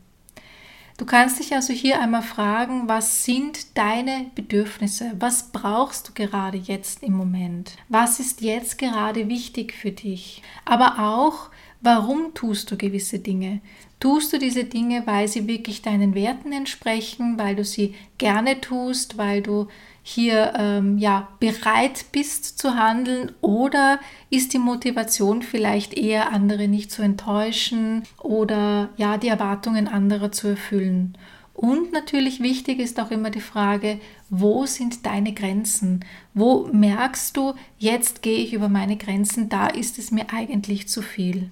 Du 0.97 1.05
kannst 1.05 1.39
dich 1.39 1.53
also 1.55 1.73
hier 1.73 1.99
einmal 1.99 2.21
fragen, 2.21 2.87
was 2.87 3.25
sind 3.25 3.77
deine 3.77 4.27
Bedürfnisse? 4.35 5.11
Was 5.17 5.51
brauchst 5.51 6.09
du 6.09 6.13
gerade 6.13 6.57
jetzt 6.57 7.01
im 7.01 7.13
Moment? 7.13 7.77
Was 7.89 8.19
ist 8.19 8.41
jetzt 8.41 8.77
gerade 8.77 9.27
wichtig 9.27 9.73
für 9.73 9.91
dich? 9.91 10.43
Aber 10.65 10.99
auch, 10.99 11.49
warum 11.81 12.35
tust 12.35 12.69
du 12.69 12.77
gewisse 12.77 13.17
Dinge? 13.17 13.61
Tust 13.99 14.33
du 14.33 14.37
diese 14.37 14.65
Dinge, 14.65 15.01
weil 15.07 15.27
sie 15.27 15.47
wirklich 15.47 15.81
deinen 15.81 16.13
Werten 16.13 16.51
entsprechen, 16.51 17.39
weil 17.39 17.55
du 17.55 17.65
sie 17.65 17.95
gerne 18.19 18.61
tust, 18.61 19.17
weil 19.17 19.41
du 19.41 19.69
hier 20.03 20.53
ähm, 20.57 20.97
ja 20.97 21.29
bereit 21.39 22.05
bist 22.11 22.59
zu 22.59 22.75
handeln 22.75 23.31
oder 23.39 23.99
ist 24.29 24.53
die 24.53 24.59
Motivation 24.59 25.41
vielleicht 25.41 25.93
eher 25.93 26.31
andere 26.33 26.67
nicht 26.67 26.91
zu 26.91 27.01
enttäuschen 27.01 28.03
oder 28.21 28.89
ja 28.97 29.17
die 29.17 29.29
Erwartungen 29.29 29.87
anderer 29.87 30.31
zu 30.31 30.49
erfüllen? 30.49 31.17
Und 31.53 31.93
natürlich 31.93 32.41
wichtig 32.41 32.79
ist 32.79 32.99
auch 32.99 33.11
immer 33.11 33.29
die 33.29 33.39
Frage, 33.39 33.99
wo 34.29 34.65
sind 34.65 35.05
deine 35.05 35.33
Grenzen? 35.33 36.03
Wo 36.33 36.67
merkst 36.71 37.37
du, 37.37 37.53
jetzt 37.77 38.21
gehe 38.21 38.39
ich 38.39 38.53
über 38.53 38.69
meine 38.69 38.97
Grenzen, 38.97 39.49
da 39.49 39.67
ist 39.67 39.99
es 39.99 40.11
mir 40.11 40.25
eigentlich 40.33 40.89
zu 40.89 41.01
viel. 41.01 41.49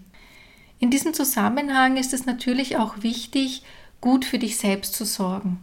In 0.80 0.90
diesem 0.90 1.14
Zusammenhang 1.14 1.98
ist 1.98 2.14
es 2.14 2.26
natürlich 2.26 2.78
auch 2.78 3.04
wichtig, 3.04 3.62
gut 4.02 4.26
für 4.26 4.40
dich 4.40 4.58
selbst 4.58 4.96
zu 4.96 5.06
sorgen, 5.06 5.60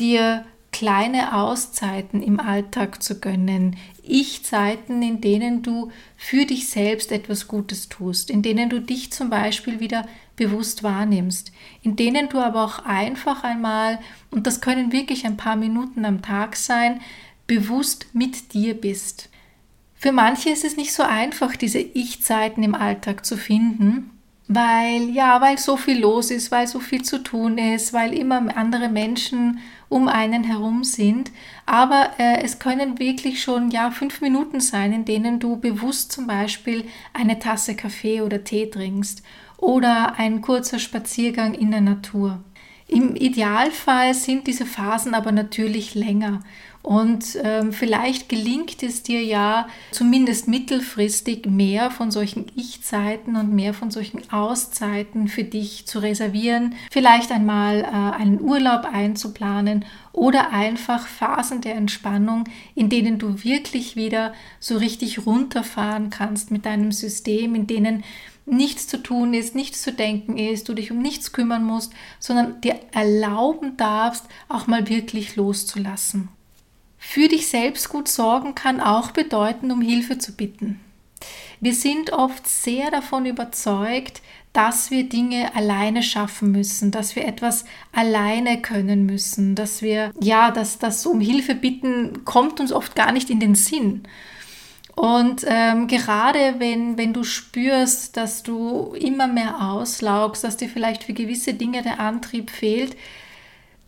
dir 0.00 0.46
kleine 0.78 1.34
Auszeiten 1.34 2.22
im 2.22 2.38
Alltag 2.38 3.02
zu 3.02 3.18
gönnen. 3.18 3.74
Ich-Zeiten, 4.04 5.02
in 5.02 5.20
denen 5.20 5.62
du 5.62 5.90
für 6.16 6.46
dich 6.46 6.68
selbst 6.68 7.10
etwas 7.10 7.48
Gutes 7.48 7.88
tust, 7.88 8.30
in 8.30 8.42
denen 8.42 8.70
du 8.70 8.80
dich 8.80 9.10
zum 9.10 9.28
Beispiel 9.28 9.80
wieder 9.80 10.06
bewusst 10.36 10.84
wahrnimmst, 10.84 11.50
in 11.82 11.96
denen 11.96 12.28
du 12.28 12.38
aber 12.38 12.64
auch 12.64 12.84
einfach 12.84 13.42
einmal, 13.42 13.98
und 14.30 14.46
das 14.46 14.60
können 14.60 14.92
wirklich 14.92 15.26
ein 15.26 15.36
paar 15.36 15.56
Minuten 15.56 16.04
am 16.04 16.22
Tag 16.22 16.54
sein, 16.54 17.00
bewusst 17.48 18.06
mit 18.12 18.54
dir 18.54 18.74
bist. 18.80 19.30
Für 19.96 20.12
manche 20.12 20.50
ist 20.50 20.64
es 20.64 20.76
nicht 20.76 20.92
so 20.92 21.02
einfach, 21.02 21.56
diese 21.56 21.80
Ich-Zeiten 21.80 22.62
im 22.62 22.76
Alltag 22.76 23.26
zu 23.26 23.36
finden, 23.36 24.12
weil 24.46 25.10
ja, 25.10 25.40
weil 25.40 25.58
so 25.58 25.76
viel 25.76 25.98
los 25.98 26.30
ist, 26.30 26.52
weil 26.52 26.68
so 26.68 26.78
viel 26.78 27.02
zu 27.02 27.18
tun 27.18 27.58
ist, 27.58 27.92
weil 27.92 28.14
immer 28.14 28.56
andere 28.56 28.88
Menschen 28.88 29.58
um 29.88 30.08
einen 30.08 30.44
herum 30.44 30.84
sind. 30.84 31.30
Aber 31.66 32.10
äh, 32.18 32.42
es 32.42 32.58
können 32.58 32.98
wirklich 32.98 33.42
schon 33.42 33.70
ja 33.70 33.90
fünf 33.90 34.20
Minuten 34.20 34.60
sein, 34.60 34.92
in 34.92 35.04
denen 35.04 35.40
du 35.40 35.56
bewusst 35.56 36.12
zum 36.12 36.26
Beispiel 36.26 36.84
eine 37.12 37.38
Tasse 37.38 37.74
Kaffee 37.74 38.20
oder 38.22 38.44
Tee 38.44 38.66
trinkst 38.66 39.22
oder 39.56 40.14
ein 40.18 40.40
kurzer 40.40 40.78
Spaziergang 40.78 41.54
in 41.54 41.70
der 41.70 41.80
Natur. 41.80 42.42
Im 42.86 43.16
Idealfall 43.16 44.14
sind 44.14 44.46
diese 44.46 44.64
Phasen 44.64 45.14
aber 45.14 45.30
natürlich 45.30 45.94
länger. 45.94 46.40
Und 46.82 47.36
ähm, 47.42 47.72
vielleicht 47.72 48.28
gelingt 48.28 48.82
es 48.82 49.02
dir 49.02 49.22
ja 49.22 49.68
zumindest 49.90 50.48
mittelfristig 50.48 51.46
mehr 51.46 51.90
von 51.90 52.10
solchen 52.10 52.46
Ich-Zeiten 52.54 53.36
und 53.36 53.52
mehr 53.52 53.74
von 53.74 53.90
solchen 53.90 54.30
Auszeiten 54.32 55.28
für 55.28 55.44
dich 55.44 55.86
zu 55.86 55.98
reservieren, 55.98 56.74
vielleicht 56.90 57.30
einmal 57.30 57.80
äh, 57.80 57.86
einen 57.86 58.40
Urlaub 58.40 58.86
einzuplanen 58.90 59.84
oder 60.12 60.50
einfach 60.50 61.06
Phasen 61.06 61.60
der 61.60 61.74
Entspannung, 61.74 62.44
in 62.74 62.88
denen 62.88 63.18
du 63.18 63.44
wirklich 63.44 63.96
wieder 63.96 64.32
so 64.60 64.76
richtig 64.76 65.26
runterfahren 65.26 66.10
kannst 66.10 66.50
mit 66.50 66.64
deinem 66.64 66.92
System, 66.92 67.54
in 67.54 67.66
denen 67.66 68.04
nichts 68.46 68.86
zu 68.86 69.02
tun 69.02 69.34
ist, 69.34 69.54
nichts 69.54 69.82
zu 69.82 69.92
denken 69.92 70.38
ist, 70.38 70.68
du 70.68 70.74
dich 70.74 70.90
um 70.90 71.02
nichts 71.02 71.32
kümmern 71.32 71.64
musst, 71.64 71.92
sondern 72.18 72.60
dir 72.60 72.80
erlauben 72.92 73.76
darfst, 73.76 74.24
auch 74.48 74.66
mal 74.66 74.88
wirklich 74.88 75.36
loszulassen. 75.36 76.30
Für 77.10 77.26
dich 77.26 77.48
selbst 77.48 77.88
gut 77.88 78.06
sorgen 78.06 78.54
kann 78.54 78.82
auch 78.82 79.12
bedeuten, 79.12 79.70
um 79.70 79.80
Hilfe 79.80 80.18
zu 80.18 80.32
bitten. 80.32 80.78
Wir 81.58 81.72
sind 81.72 82.12
oft 82.12 82.46
sehr 82.46 82.90
davon 82.90 83.24
überzeugt, 83.24 84.20
dass 84.52 84.90
wir 84.90 85.08
Dinge 85.08 85.56
alleine 85.56 86.02
schaffen 86.02 86.52
müssen, 86.52 86.90
dass 86.90 87.16
wir 87.16 87.26
etwas 87.26 87.64
alleine 87.92 88.60
können 88.60 89.06
müssen, 89.06 89.54
dass 89.54 89.80
wir, 89.80 90.12
ja, 90.20 90.50
dass 90.50 90.78
das 90.78 91.06
um 91.06 91.22
Hilfe 91.22 91.54
bitten 91.54 92.26
kommt 92.26 92.60
uns 92.60 92.72
oft 92.72 92.94
gar 92.94 93.10
nicht 93.10 93.30
in 93.30 93.40
den 93.40 93.54
Sinn. 93.54 94.02
Und 94.94 95.46
ähm, 95.48 95.86
gerade 95.86 96.56
wenn, 96.58 96.98
wenn 96.98 97.14
du 97.14 97.24
spürst, 97.24 98.18
dass 98.18 98.42
du 98.42 98.92
immer 98.92 99.28
mehr 99.28 99.62
auslaugst, 99.62 100.44
dass 100.44 100.58
dir 100.58 100.68
vielleicht 100.68 101.04
für 101.04 101.14
gewisse 101.14 101.54
Dinge 101.54 101.80
der 101.80 102.00
Antrieb 102.00 102.50
fehlt, 102.50 102.98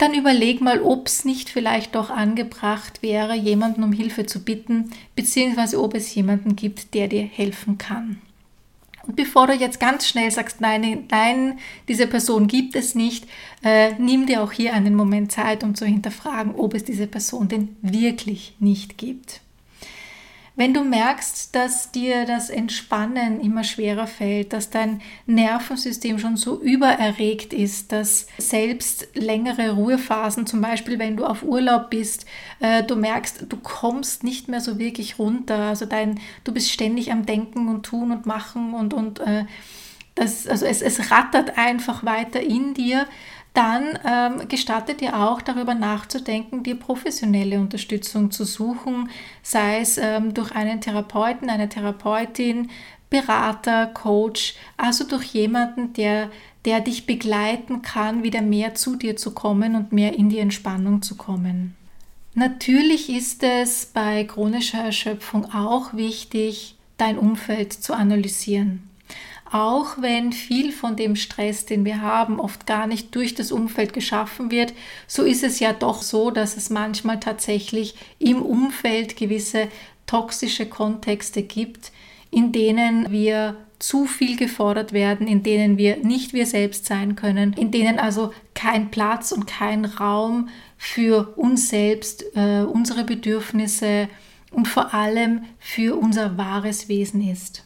dann 0.01 0.15
überleg 0.15 0.61
mal, 0.61 0.81
ob 0.81 1.07
es 1.07 1.25
nicht 1.25 1.51
vielleicht 1.51 1.95
doch 1.95 2.11
angebracht 2.11 3.03
wäre, 3.03 3.35
jemanden 3.35 3.83
um 3.83 3.93
Hilfe 3.93 4.27
zu 4.27 4.43
bitten, 4.43 4.91
beziehungsweise 5.15 5.81
ob 5.83 5.95
es 5.95 6.15
jemanden 6.15 6.57
gibt, 6.57 6.95
der 6.95 7.09
dir 7.09 7.23
helfen 7.23 7.79
kann. 7.79 8.21
Und 9.07 9.17
bevor 9.17 9.47
du 9.47 9.55
jetzt 9.55 9.81
ganz 9.81 10.07
schnell 10.07 10.31
sagst, 10.31 10.61
nein, 10.61 11.05
nein, 11.11 11.59
diese 11.89 12.07
Person 12.07 12.47
gibt 12.47 12.77
es 12.77 12.95
nicht, 12.95 13.27
äh, 13.65 13.93
nimm 13.99 14.27
dir 14.27 14.43
auch 14.43 14.53
hier 14.53 14.75
einen 14.75 14.95
Moment 14.95 15.33
Zeit, 15.33 15.65
um 15.65 15.75
zu 15.75 15.87
hinterfragen, 15.87 16.55
ob 16.55 16.75
es 16.75 16.85
diese 16.85 17.07
Person 17.07 17.49
denn 17.49 17.77
wirklich 17.83 18.55
nicht 18.59 18.99
gibt. 18.99 19.41
Wenn 20.57 20.75
du 20.75 20.83
merkst, 20.83 21.55
dass 21.55 21.93
dir 21.93 22.27
das 22.27 22.51
Entspannen 22.51 23.41
immer 23.41 23.65
schwerer 23.65 24.07
fällt, 24.07 24.53
dass 24.53 24.71
dein 24.71 25.01
Nervensystem 25.27 26.19
schon 26.19 26.37
so 26.37 26.61
übererregt 26.61 27.53
ist, 27.53 27.93
dass 27.93 28.27
selbst 28.39 29.09
längere 29.15 29.71
Ruhephasen, 29.71 30.47
zum 30.47 30.61
Beispiel 30.61 30.99
wenn 30.99 31.17
du 31.17 31.25
auf 31.25 31.43
Urlaub 31.43 31.91
bist, 31.91 32.27
äh, 32.59 32.83
du 32.83 32.97
merkst, 32.97 33.47
du 33.49 33.57
kommst 33.57 34.25
nicht 34.25 34.49
mehr 34.49 34.61
so 34.61 34.79
wirklich 34.79 35.19
runter. 35.19 35.57
Also 35.57 35.87
dein, 35.87 36.21
du 36.45 36.53
bist 36.53 36.71
ständig 36.71 37.13
am 37.13 37.27
Denken 37.27 37.69
und 37.69 37.85
Tun 37.85 38.11
und 38.11 38.27
Machen 38.27 38.75
und, 38.75 38.93
und 38.93 39.21
äh, 39.21 39.45
das, 40.17 40.47
also 40.47 40.67
es, 40.67 40.83
es 40.83 41.11
rattert 41.11 41.57
einfach 41.57 42.05
weiter 42.05 42.41
in 42.41 42.75
dir 42.75 43.07
dann 43.55 43.99
ähm, 44.05 44.49
gestattet 44.49 45.01
dir 45.01 45.17
auch 45.19 45.43
darüber 45.43 45.75
nachzudenken, 45.75 46.63
dir 46.63 46.77
professionelle 46.77 47.59
Unterstützung 47.59 48.31
zu 48.31 48.45
suchen, 48.45 49.11
sei 49.43 49.81
es 49.81 49.99
ähm, 49.99 50.35
durch 50.35 50.53
einen 50.53 50.81
Therapeuten, 50.81 51.51
eine 51.51 51.69
Therapeutin, 51.69 52.71
Berater, 53.09 53.87
Coach, 53.87 54.55
also 54.77 55.05
durch 55.05 55.25
jemanden, 55.25 55.93
der, 55.95 56.31
der 56.65 56.81
dich 56.81 57.07
begleiten 57.07 57.83
kann, 57.83 58.23
wieder 58.23 58.41
mehr 58.41 58.77
zu 58.77 58.95
dir 58.95 59.17
zu 59.17 59.33
kommen 59.33 59.75
und 59.75 59.93
mehr 59.93 60.17
in 60.17 60.29
die 60.29 60.39
Entspannung 60.39 61.03
zu 61.03 61.17
kommen. 61.17 61.75
Natürlich 62.35 63.11
ist 63.11 63.43
es 63.43 63.87
bei 63.87 64.23
chronischer 64.23 64.85
Erschöpfung 64.85 65.53
auch 65.53 65.93
wichtig, 65.95 66.77
dein 66.99 67.19
Umfeld 67.19 67.73
zu 67.73 67.95
analysieren 67.95 68.90
auch 69.53 70.01
wenn 70.01 70.33
viel 70.33 70.73
von 70.73 70.97
dem 70.97 71.17
Stress, 71.17 71.67
den 71.67 71.85
wir 71.85 72.03
haben, 72.03 72.39
oft 72.39 72.67
gar 72.67 72.87
nicht 72.87 73.15
durch 73.15 73.35
das 73.35 73.51
Umfeld 73.51 73.93
geschaffen 73.93 74.51
wird, 74.51 74.73
so 75.07 75.25
ist 75.25 75.43
es 75.43 75.59
ja 75.59 75.73
doch 75.73 76.03
so, 76.03 76.31
dass 76.31 76.57
es 76.57 76.71
manchmal 76.71 77.19
tatsächlich 77.19 77.95
im 78.19 78.43
Umfeld 78.43 79.17
gewisse 79.17 79.69
toxische 80.07 80.67
Kontexte 80.67 81.43
gibt, 81.43 81.91
in 82.31 82.53
denen 82.53 83.11
wir 83.11 83.57
zu 83.81 84.05
viel 84.07 84.37
gefordert 84.37 84.93
werden, 84.93 85.27
in 85.27 85.43
denen 85.43 85.79
wir 85.79 85.97
nicht 85.97 86.33
wir 86.33 86.47
selbst 86.47 86.87
sein 86.87 87.17
können, 87.17 87.55
in 87.55 87.71
denen 87.71 87.99
also 87.99 88.33
kein 88.55 88.91
Platz 88.91 89.33
und 89.33 89.47
kein 89.47 89.85
Raum 89.85 90.49
für 90.77 91.37
uns 91.37 91.71
selbst, 91.71 92.25
äh, 92.37 92.61
unsere 92.61 93.05
Bedürfnisse 93.05 94.09
und 94.51 94.69
vor 94.69 94.95
allem 94.95 95.45
für 95.59 95.97
unser 95.97 96.37
wahres 96.37 96.89
Wesen 96.89 97.27
ist. 97.27 97.65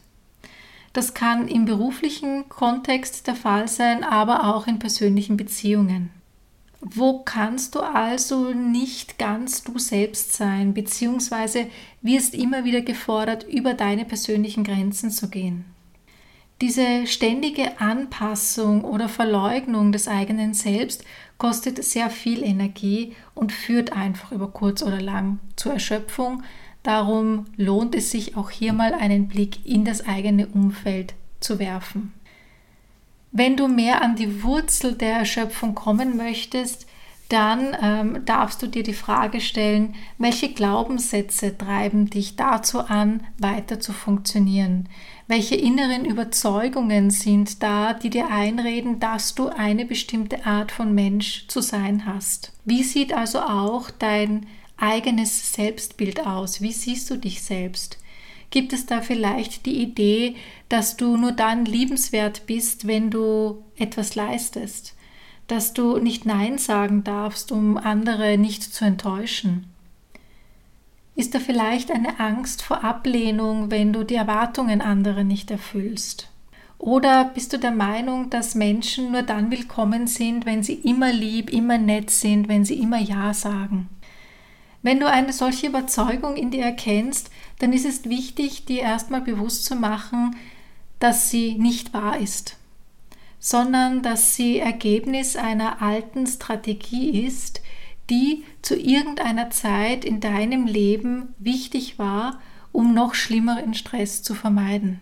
Das 0.94 1.12
kann 1.12 1.48
im 1.48 1.64
beruflichen 1.64 2.48
Kontext 2.48 3.26
der 3.26 3.34
Fall 3.34 3.66
sein, 3.66 4.04
aber 4.04 4.54
auch 4.54 4.68
in 4.68 4.78
persönlichen 4.78 5.36
Beziehungen. 5.36 6.10
Wo 6.80 7.18
kannst 7.24 7.74
du 7.74 7.80
also 7.80 8.52
nicht 8.52 9.18
ganz 9.18 9.64
du 9.64 9.78
selbst 9.78 10.34
sein, 10.34 10.72
beziehungsweise 10.72 11.66
wirst 12.00 12.34
immer 12.34 12.64
wieder 12.64 12.80
gefordert, 12.80 13.42
über 13.42 13.74
deine 13.74 14.04
persönlichen 14.04 14.62
Grenzen 14.62 15.10
zu 15.10 15.28
gehen? 15.28 15.64
Diese 16.60 17.08
ständige 17.08 17.80
Anpassung 17.80 18.84
oder 18.84 19.08
Verleugnung 19.08 19.90
des 19.90 20.06
eigenen 20.06 20.54
Selbst 20.54 21.04
kostet 21.38 21.82
sehr 21.82 22.08
viel 22.08 22.44
Energie 22.44 23.16
und 23.34 23.50
führt 23.50 23.92
einfach 23.92 24.30
über 24.30 24.48
kurz 24.48 24.80
oder 24.80 25.00
lang 25.00 25.40
zur 25.56 25.72
Erschöpfung, 25.72 26.44
Darum 26.84 27.46
lohnt 27.56 27.94
es 27.94 28.12
sich 28.12 28.36
auch 28.36 28.50
hier 28.50 28.72
mal 28.72 28.94
einen 28.94 29.26
Blick 29.26 29.66
in 29.66 29.84
das 29.84 30.06
eigene 30.06 30.46
Umfeld 30.46 31.14
zu 31.40 31.58
werfen. 31.58 32.12
Wenn 33.32 33.56
du 33.56 33.66
mehr 33.66 34.02
an 34.02 34.14
die 34.14 34.44
Wurzel 34.44 34.94
der 34.94 35.14
Erschöpfung 35.14 35.74
kommen 35.74 36.16
möchtest, 36.16 36.86
dann 37.30 37.74
ähm, 37.80 38.24
darfst 38.26 38.62
du 38.62 38.66
dir 38.66 38.82
die 38.82 38.92
Frage 38.92 39.40
stellen, 39.40 39.94
welche 40.18 40.52
Glaubenssätze 40.52 41.56
treiben 41.56 42.10
dich 42.10 42.36
dazu 42.36 42.80
an, 42.80 43.26
weiter 43.38 43.80
zu 43.80 43.92
funktionieren? 43.94 44.88
Welche 45.26 45.54
inneren 45.54 46.04
Überzeugungen 46.04 47.10
sind 47.10 47.62
da, 47.62 47.94
die 47.94 48.10
dir 48.10 48.28
einreden, 48.30 49.00
dass 49.00 49.34
du 49.34 49.48
eine 49.48 49.86
bestimmte 49.86 50.44
Art 50.44 50.70
von 50.70 50.94
Mensch 50.94 51.48
zu 51.48 51.62
sein 51.62 52.04
hast? 52.04 52.52
Wie 52.66 52.82
sieht 52.82 53.14
also 53.14 53.40
auch 53.40 53.90
dein 53.90 54.46
eigenes 54.84 55.52
Selbstbild 55.52 56.26
aus? 56.26 56.60
Wie 56.60 56.72
siehst 56.72 57.08
du 57.10 57.16
dich 57.16 57.42
selbst? 57.42 57.98
Gibt 58.50 58.72
es 58.72 58.86
da 58.86 59.00
vielleicht 59.00 59.66
die 59.66 59.82
Idee, 59.82 60.36
dass 60.68 60.96
du 60.96 61.16
nur 61.16 61.32
dann 61.32 61.64
liebenswert 61.64 62.46
bist, 62.46 62.86
wenn 62.86 63.10
du 63.10 63.64
etwas 63.76 64.14
leistest? 64.14 64.94
Dass 65.48 65.74
du 65.74 65.98
nicht 65.98 66.26
Nein 66.26 66.58
sagen 66.58 67.02
darfst, 67.02 67.50
um 67.50 67.76
andere 67.76 68.38
nicht 68.38 68.62
zu 68.62 68.84
enttäuschen? 68.84 69.66
Ist 71.16 71.34
da 71.34 71.40
vielleicht 71.40 71.90
eine 71.90 72.20
Angst 72.20 72.62
vor 72.62 72.84
Ablehnung, 72.84 73.70
wenn 73.70 73.92
du 73.92 74.04
die 74.04 74.16
Erwartungen 74.16 74.80
anderer 74.80 75.24
nicht 75.24 75.50
erfüllst? 75.50 76.28
Oder 76.78 77.24
bist 77.24 77.52
du 77.52 77.58
der 77.58 77.70
Meinung, 77.70 78.30
dass 78.30 78.54
Menschen 78.54 79.12
nur 79.12 79.22
dann 79.22 79.50
willkommen 79.50 80.06
sind, 80.06 80.44
wenn 80.44 80.62
sie 80.62 80.74
immer 80.74 81.12
lieb, 81.12 81.50
immer 81.50 81.78
nett 81.78 82.10
sind, 82.10 82.48
wenn 82.48 82.64
sie 82.64 82.78
immer 82.78 82.98
Ja 82.98 83.32
sagen? 83.32 83.88
Wenn 84.84 85.00
du 85.00 85.08
eine 85.08 85.32
solche 85.32 85.68
Überzeugung 85.68 86.36
in 86.36 86.50
dir 86.50 86.62
erkennst, 86.62 87.30
dann 87.58 87.72
ist 87.72 87.86
es 87.86 88.04
wichtig, 88.04 88.66
dir 88.66 88.82
erstmal 88.82 89.22
bewusst 89.22 89.64
zu 89.64 89.76
machen, 89.76 90.36
dass 90.98 91.30
sie 91.30 91.54
nicht 91.54 91.94
wahr 91.94 92.18
ist, 92.18 92.58
sondern 93.38 94.02
dass 94.02 94.36
sie 94.36 94.58
Ergebnis 94.58 95.36
einer 95.36 95.80
alten 95.80 96.26
Strategie 96.26 97.24
ist, 97.26 97.62
die 98.10 98.44
zu 98.60 98.78
irgendeiner 98.78 99.48
Zeit 99.48 100.04
in 100.04 100.20
deinem 100.20 100.66
Leben 100.66 101.34
wichtig 101.38 101.98
war, 101.98 102.38
um 102.70 102.92
noch 102.92 103.14
schlimmeren 103.14 103.72
Stress 103.72 104.22
zu 104.22 104.34
vermeiden. 104.34 105.00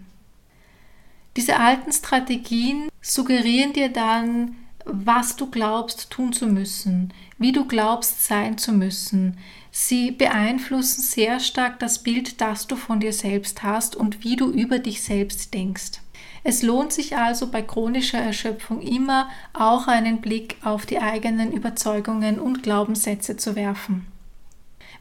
Diese 1.36 1.58
alten 1.58 1.90
Strategien 1.90 2.88
suggerieren 3.00 3.72
dir 3.72 3.88
dann, 3.88 4.54
was 4.84 5.34
du 5.34 5.50
glaubst 5.50 6.10
tun 6.10 6.32
zu 6.32 6.46
müssen, 6.46 7.12
wie 7.38 7.50
du 7.50 7.66
glaubst 7.66 8.24
sein 8.24 8.58
zu 8.58 8.72
müssen. 8.72 9.38
Sie 9.74 10.10
beeinflussen 10.10 11.00
sehr 11.00 11.40
stark 11.40 11.78
das 11.78 12.02
Bild, 12.02 12.42
das 12.42 12.66
du 12.66 12.76
von 12.76 13.00
dir 13.00 13.14
selbst 13.14 13.62
hast 13.62 13.96
und 13.96 14.22
wie 14.22 14.36
du 14.36 14.50
über 14.50 14.78
dich 14.78 15.02
selbst 15.02 15.54
denkst. 15.54 16.02
Es 16.44 16.62
lohnt 16.62 16.92
sich 16.92 17.16
also 17.16 17.50
bei 17.50 17.62
chronischer 17.62 18.18
Erschöpfung 18.18 18.82
immer 18.82 19.30
auch 19.54 19.88
einen 19.88 20.20
Blick 20.20 20.56
auf 20.62 20.84
die 20.84 20.98
eigenen 20.98 21.52
Überzeugungen 21.52 22.38
und 22.38 22.62
Glaubenssätze 22.62 23.38
zu 23.38 23.56
werfen. 23.56 24.06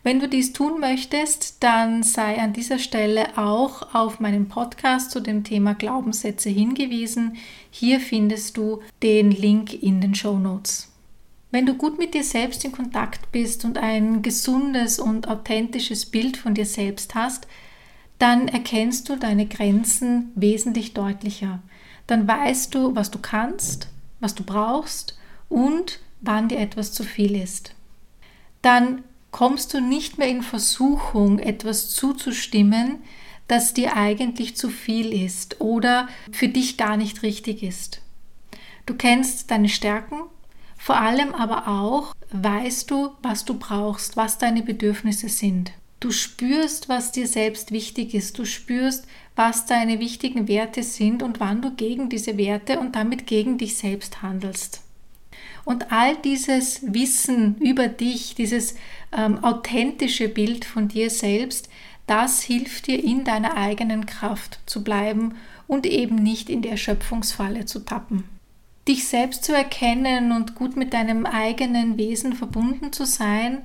Wenn 0.03 0.21
du 0.21 0.29
dies 0.29 0.53
tun 0.53 0.79
möchtest, 0.79 1.61
dann 1.61 2.01
sei 2.01 2.39
an 2.39 2.53
dieser 2.53 2.79
Stelle 2.79 3.37
auch 3.37 3.93
auf 3.93 4.21
meinen 4.21 4.47
Podcast 4.47 5.11
zu 5.11 5.19
dem 5.19 5.43
Thema 5.43 5.75
Glaubenssätze 5.75 6.49
hingewiesen. 6.49 7.35
Hier 7.71 7.99
findest 7.99 8.55
du 8.55 8.81
den 9.03 9.31
Link 9.31 9.73
in 9.73 9.99
den 9.99 10.15
Show 10.15 10.39
Notes. 10.39 10.90
Wenn 11.51 11.65
du 11.65 11.75
gut 11.75 11.99
mit 11.99 12.13
dir 12.13 12.23
selbst 12.23 12.63
in 12.63 12.71
Kontakt 12.71 13.31
bist 13.33 13.65
und 13.65 13.77
ein 13.77 14.21
gesundes 14.21 14.99
und 14.99 15.27
authentisches 15.27 16.05
Bild 16.05 16.37
von 16.37 16.53
dir 16.53 16.65
selbst 16.65 17.13
hast, 17.13 17.45
dann 18.19 18.47
erkennst 18.47 19.09
du 19.09 19.17
deine 19.17 19.45
Grenzen 19.47 20.31
wesentlich 20.35 20.93
deutlicher. 20.93 21.59
Dann 22.07 22.27
weißt 22.27 22.73
du, 22.73 22.95
was 22.95 23.11
du 23.11 23.19
kannst, 23.19 23.89
was 24.19 24.33
du 24.33 24.43
brauchst 24.43 25.17
und 25.49 25.99
wann 26.21 26.47
dir 26.47 26.59
etwas 26.59 26.93
zu 26.93 27.03
viel 27.03 27.35
ist. 27.35 27.73
Dann 28.61 29.03
kommst 29.31 29.73
du 29.73 29.81
nicht 29.81 30.17
mehr 30.17 30.27
in 30.27 30.43
Versuchung, 30.43 31.39
etwas 31.39 31.89
zuzustimmen, 31.89 32.99
das 33.47 33.73
dir 33.73 33.97
eigentlich 33.97 34.55
zu 34.55 34.69
viel 34.69 35.11
ist 35.11 35.59
oder 35.59 36.07
für 36.31 36.47
dich 36.47 36.77
gar 36.77 36.95
nicht 36.95 37.23
richtig 37.23 37.63
ist. 37.63 38.01
Du 38.85 38.93
kennst 38.93 39.51
deine 39.51 39.69
Stärken, 39.69 40.21
vor 40.81 40.99
allem 40.99 41.35
aber 41.35 41.67
auch 41.67 42.15
weißt 42.31 42.89
du, 42.89 43.11
was 43.21 43.45
du 43.45 43.53
brauchst, 43.53 44.17
was 44.17 44.39
deine 44.39 44.63
Bedürfnisse 44.63 45.29
sind. 45.29 45.73
Du 45.99 46.09
spürst, 46.09 46.89
was 46.89 47.11
dir 47.11 47.27
selbst 47.27 47.71
wichtig 47.71 48.15
ist. 48.15 48.39
Du 48.39 48.45
spürst, 48.45 49.05
was 49.35 49.67
deine 49.67 49.99
wichtigen 49.99 50.47
Werte 50.47 50.81
sind 50.81 51.21
und 51.21 51.39
wann 51.39 51.61
du 51.61 51.69
gegen 51.75 52.09
diese 52.09 52.35
Werte 52.35 52.79
und 52.79 52.95
damit 52.95 53.27
gegen 53.27 53.59
dich 53.59 53.77
selbst 53.77 54.23
handelst. 54.23 54.81
Und 55.65 55.91
all 55.91 56.15
dieses 56.17 56.81
Wissen 56.91 57.57
über 57.59 57.87
dich, 57.87 58.33
dieses 58.33 58.73
ähm, 59.15 59.43
authentische 59.43 60.29
Bild 60.29 60.65
von 60.65 60.87
dir 60.87 61.11
selbst, 61.11 61.69
das 62.07 62.41
hilft 62.41 62.87
dir 62.87 63.03
in 63.03 63.23
deiner 63.23 63.55
eigenen 63.55 64.07
Kraft 64.07 64.59
zu 64.65 64.83
bleiben 64.83 65.35
und 65.67 65.85
eben 65.85 66.15
nicht 66.15 66.49
in 66.49 66.63
der 66.63 66.71
Erschöpfungsfalle 66.71 67.65
zu 67.65 67.85
tappen. 67.85 68.23
Dich 68.87 69.07
selbst 69.07 69.43
zu 69.43 69.53
erkennen 69.53 70.31
und 70.31 70.55
gut 70.55 70.75
mit 70.75 70.93
deinem 70.93 71.25
eigenen 71.25 71.97
Wesen 71.97 72.33
verbunden 72.33 72.91
zu 72.91 73.05
sein, 73.05 73.61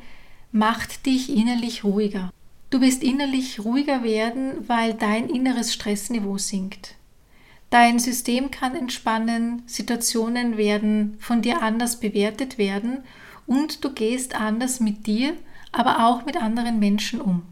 macht 0.52 1.06
dich 1.06 1.34
innerlich 1.34 1.84
ruhiger. 1.84 2.32
Du 2.70 2.80
wirst 2.80 3.02
innerlich 3.02 3.64
ruhiger 3.64 4.02
werden, 4.02 4.68
weil 4.68 4.94
dein 4.94 5.28
inneres 5.28 5.72
Stressniveau 5.72 6.36
sinkt. 6.36 6.96
Dein 7.70 7.98
System 7.98 8.50
kann 8.50 8.76
entspannen, 8.76 9.62
Situationen 9.66 10.56
werden 10.56 11.16
von 11.18 11.42
dir 11.42 11.62
anders 11.62 12.00
bewertet 12.00 12.58
werden 12.58 13.02
und 13.46 13.84
du 13.84 13.92
gehst 13.92 14.34
anders 14.34 14.80
mit 14.80 15.06
dir, 15.06 15.34
aber 15.72 16.06
auch 16.06 16.24
mit 16.24 16.36
anderen 16.36 16.78
Menschen 16.78 17.20
um. 17.20 17.42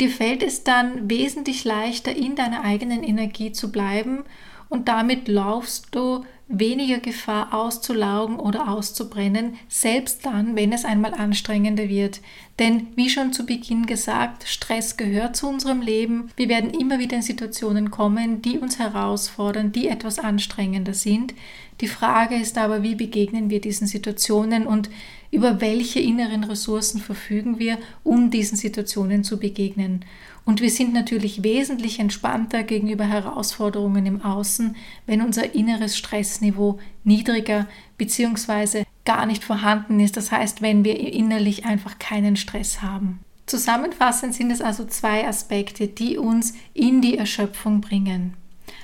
Dir 0.00 0.10
fällt 0.10 0.42
es 0.42 0.64
dann 0.64 1.08
wesentlich 1.08 1.64
leichter, 1.64 2.14
in 2.14 2.34
deiner 2.34 2.62
eigenen 2.62 3.02
Energie 3.02 3.52
zu 3.52 3.70
bleiben 3.70 4.24
und 4.72 4.88
damit 4.88 5.28
laufst 5.28 5.94
du 5.94 6.24
weniger 6.48 6.98
Gefahr 6.98 7.52
auszulaugen 7.52 8.38
oder 8.40 8.68
auszubrennen, 8.68 9.58
selbst 9.68 10.24
dann, 10.24 10.56
wenn 10.56 10.72
es 10.72 10.86
einmal 10.86 11.12
anstrengender 11.12 11.90
wird. 11.90 12.20
Denn 12.62 12.86
wie 12.94 13.10
schon 13.10 13.32
zu 13.32 13.44
Beginn 13.44 13.86
gesagt, 13.86 14.44
Stress 14.46 14.96
gehört 14.96 15.34
zu 15.34 15.48
unserem 15.48 15.82
Leben. 15.82 16.30
Wir 16.36 16.48
werden 16.48 16.70
immer 16.70 17.00
wieder 17.00 17.16
in 17.16 17.22
Situationen 17.22 17.90
kommen, 17.90 18.40
die 18.40 18.56
uns 18.56 18.78
herausfordern, 18.78 19.72
die 19.72 19.88
etwas 19.88 20.20
anstrengender 20.20 20.94
sind. 20.94 21.34
Die 21.80 21.88
Frage 21.88 22.36
ist 22.36 22.56
aber, 22.58 22.84
wie 22.84 22.94
begegnen 22.94 23.50
wir 23.50 23.60
diesen 23.60 23.88
Situationen 23.88 24.64
und 24.64 24.90
über 25.32 25.60
welche 25.60 25.98
inneren 25.98 26.44
Ressourcen 26.44 27.00
verfügen 27.00 27.58
wir, 27.58 27.78
um 28.04 28.30
diesen 28.30 28.56
Situationen 28.56 29.24
zu 29.24 29.40
begegnen. 29.40 30.04
Und 30.44 30.60
wir 30.60 30.70
sind 30.70 30.92
natürlich 30.92 31.42
wesentlich 31.42 31.98
entspannter 31.98 32.62
gegenüber 32.62 33.06
Herausforderungen 33.06 34.06
im 34.06 34.22
Außen, 34.22 34.76
wenn 35.06 35.20
unser 35.20 35.52
inneres 35.56 35.98
Stressniveau 35.98 36.78
niedriger 37.02 37.66
bzw. 37.98 38.84
gar 39.04 39.26
nicht 39.26 39.44
vorhanden 39.44 40.00
ist. 40.00 40.16
Das 40.16 40.32
heißt, 40.32 40.62
wenn 40.62 40.84
wir 40.84 40.98
innerlich 40.98 41.64
einfach 41.64 41.98
keinen 41.98 42.36
Stress 42.36 42.82
haben. 42.82 43.20
Zusammenfassend 43.46 44.34
sind 44.34 44.50
es 44.50 44.60
also 44.60 44.84
zwei 44.84 45.26
Aspekte, 45.26 45.88
die 45.88 46.16
uns 46.16 46.54
in 46.74 47.00
die 47.00 47.18
Erschöpfung 47.18 47.80
bringen. 47.80 48.34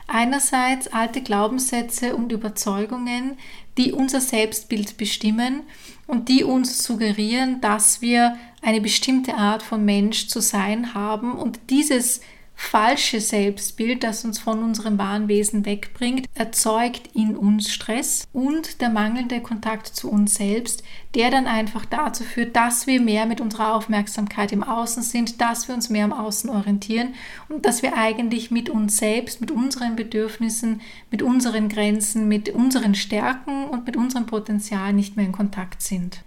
Einerseits 0.06 0.88
alte 0.88 1.22
Glaubenssätze 1.22 2.16
und 2.16 2.32
Überzeugungen, 2.32 3.36
die 3.76 3.92
unser 3.92 4.20
Selbstbild 4.20 4.96
bestimmen 4.96 5.62
und 6.06 6.28
die 6.28 6.44
uns 6.44 6.82
suggerieren, 6.82 7.60
dass 7.60 8.02
wir 8.02 8.36
eine 8.62 8.80
bestimmte 8.80 9.34
Art 9.34 9.62
von 9.62 9.84
Mensch 9.84 10.28
zu 10.28 10.40
sein 10.40 10.94
haben 10.94 11.32
und 11.32 11.60
dieses 11.70 12.20
falsche 12.60 13.20
Selbstbild, 13.20 14.02
das 14.02 14.24
uns 14.24 14.40
von 14.40 14.64
unserem 14.64 14.98
wahren 14.98 15.28
Wesen 15.28 15.64
wegbringt, 15.64 16.26
erzeugt 16.34 17.08
in 17.14 17.36
uns 17.36 17.72
Stress 17.72 18.26
und 18.32 18.80
der 18.80 18.90
mangelnde 18.90 19.40
Kontakt 19.40 19.86
zu 19.86 20.10
uns 20.10 20.34
selbst, 20.34 20.82
der 21.14 21.30
dann 21.30 21.46
einfach 21.46 21.86
dazu 21.86 22.24
führt, 22.24 22.56
dass 22.56 22.88
wir 22.88 23.00
mehr 23.00 23.26
mit 23.26 23.40
unserer 23.40 23.74
Aufmerksamkeit 23.74 24.50
im 24.50 24.64
Außen 24.64 25.04
sind, 25.04 25.40
dass 25.40 25.68
wir 25.68 25.74
uns 25.76 25.88
mehr 25.88 26.04
am 26.04 26.12
Außen 26.12 26.50
orientieren 26.50 27.14
und 27.48 27.64
dass 27.64 27.82
wir 27.82 27.96
eigentlich 27.96 28.50
mit 28.50 28.68
uns 28.68 28.98
selbst, 28.98 29.40
mit 29.40 29.52
unseren 29.52 29.94
Bedürfnissen, 29.94 30.80
mit 31.12 31.22
unseren 31.22 31.68
Grenzen, 31.68 32.26
mit 32.26 32.48
unseren 32.48 32.96
Stärken 32.96 33.66
und 33.66 33.86
mit 33.86 33.96
unserem 33.96 34.26
Potenzial 34.26 34.92
nicht 34.92 35.16
mehr 35.16 35.26
in 35.26 35.32
Kontakt 35.32 35.80
sind. 35.80 36.22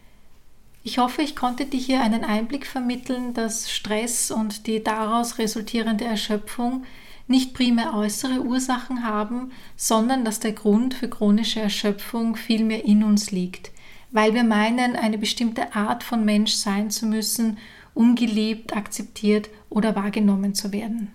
Ich 0.84 0.98
hoffe, 0.98 1.22
ich 1.22 1.36
konnte 1.36 1.66
dir 1.66 1.80
hier 1.80 2.02
einen 2.02 2.24
Einblick 2.24 2.66
vermitteln, 2.66 3.36
dass 3.36 3.72
Stress 3.72 4.32
und 4.32 4.66
die 4.66 4.84
daraus 4.84 5.38
resultierende 5.38 6.06
Erschöpfung 6.06 6.86
nicht 7.28 7.54
primär 7.54 7.94
äußere 7.94 8.42
Ursachen 8.42 9.06
haben, 9.06 9.52
sondern 9.76 10.26
dass 10.26 10.40
der 10.40 10.54
Grund 10.54 10.96
für 10.96 11.08
chronische 11.08 11.60
Erschöpfung 11.60 12.36
vielmehr 12.36 12.84
in 12.84 13.04
uns 13.04 13.30
liegt, 13.30 13.72
weil 14.10 14.34
wir 14.34 14.44
meinen, 14.44 14.96
eine 14.96 15.20
bestimmte 15.20 15.76
Art 15.76 16.04
von 16.04 16.26
Mensch 16.26 16.54
sein 16.54 16.90
zu 16.90 17.06
müssen, 17.06 17.60
um 17.94 18.16
geliebt, 18.16 18.76
akzeptiert 18.76 19.50
oder 19.70 19.96
wahrgenommen 19.96 20.56
zu 20.56 20.72
werden. 20.74 21.12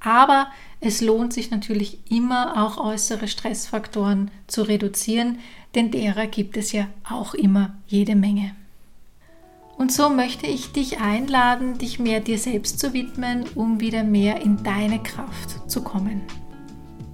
Aber 0.00 0.48
es 0.80 1.00
lohnt 1.00 1.32
sich 1.32 1.52
natürlich 1.52 1.98
immer 2.10 2.60
auch 2.60 2.78
äußere 2.78 3.28
Stressfaktoren 3.28 4.32
zu 4.48 4.62
reduzieren, 4.62 5.38
denn 5.76 5.92
derer 5.92 6.26
gibt 6.26 6.56
es 6.56 6.72
ja 6.72 6.88
auch 7.08 7.34
immer 7.34 7.74
jede 7.86 8.16
Menge. 8.16 8.56
Und 9.76 9.92
so 9.92 10.08
möchte 10.08 10.46
ich 10.46 10.72
dich 10.72 11.00
einladen, 11.00 11.78
dich 11.78 11.98
mehr 11.98 12.20
dir 12.20 12.38
selbst 12.38 12.78
zu 12.78 12.92
widmen, 12.92 13.44
um 13.54 13.80
wieder 13.80 14.04
mehr 14.04 14.42
in 14.42 14.62
deine 14.62 15.02
Kraft 15.02 15.70
zu 15.70 15.82
kommen. 15.82 16.22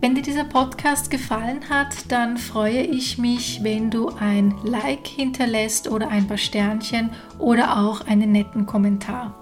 Wenn 0.01 0.15
dir 0.15 0.23
dieser 0.23 0.45
Podcast 0.45 1.11
gefallen 1.11 1.69
hat, 1.69 1.89
dann 2.09 2.37
freue 2.37 2.83
ich 2.83 3.19
mich, 3.19 3.65
wenn 3.65 3.91
du 3.91 4.11
ein 4.11 4.55
Like 4.63 5.07
hinterlässt 5.09 5.91
oder 5.91 6.09
ein 6.09 6.29
paar 6.29 6.39
Sternchen 6.39 7.11
oder 7.41 7.79
auch 7.79 8.03
einen 8.03 8.31
netten 8.31 8.65
Kommentar. 8.65 9.41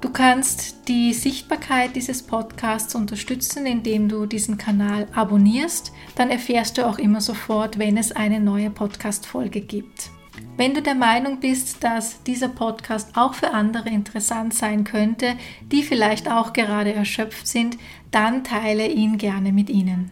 Du 0.00 0.10
kannst 0.10 0.86
die 0.86 1.12
Sichtbarkeit 1.12 1.96
dieses 1.96 2.22
Podcasts 2.22 2.94
unterstützen, 2.94 3.66
indem 3.66 4.08
du 4.08 4.26
diesen 4.26 4.56
Kanal 4.56 5.08
abonnierst. 5.12 5.92
Dann 6.14 6.30
erfährst 6.30 6.78
du 6.78 6.86
auch 6.86 7.00
immer 7.00 7.20
sofort, 7.20 7.80
wenn 7.80 7.96
es 7.96 8.12
eine 8.12 8.38
neue 8.38 8.70
Podcast-Folge 8.70 9.60
gibt. 9.60 10.10
Wenn 10.58 10.74
du 10.74 10.82
der 10.82 10.96
Meinung 10.96 11.38
bist, 11.38 11.84
dass 11.84 12.24
dieser 12.24 12.48
Podcast 12.48 13.16
auch 13.16 13.34
für 13.34 13.52
andere 13.52 13.90
interessant 13.90 14.52
sein 14.52 14.82
könnte, 14.82 15.36
die 15.70 15.84
vielleicht 15.84 16.28
auch 16.28 16.52
gerade 16.52 16.92
erschöpft 16.92 17.46
sind, 17.46 17.78
dann 18.10 18.42
teile 18.42 18.88
ihn 18.88 19.18
gerne 19.18 19.52
mit 19.52 19.70
ihnen. 19.70 20.10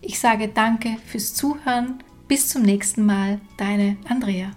Ich 0.00 0.18
sage 0.18 0.48
danke 0.48 0.96
fürs 1.06 1.32
Zuhören. 1.34 2.02
Bis 2.26 2.48
zum 2.48 2.62
nächsten 2.62 3.06
Mal, 3.06 3.40
deine 3.56 3.96
Andrea. 4.08 4.50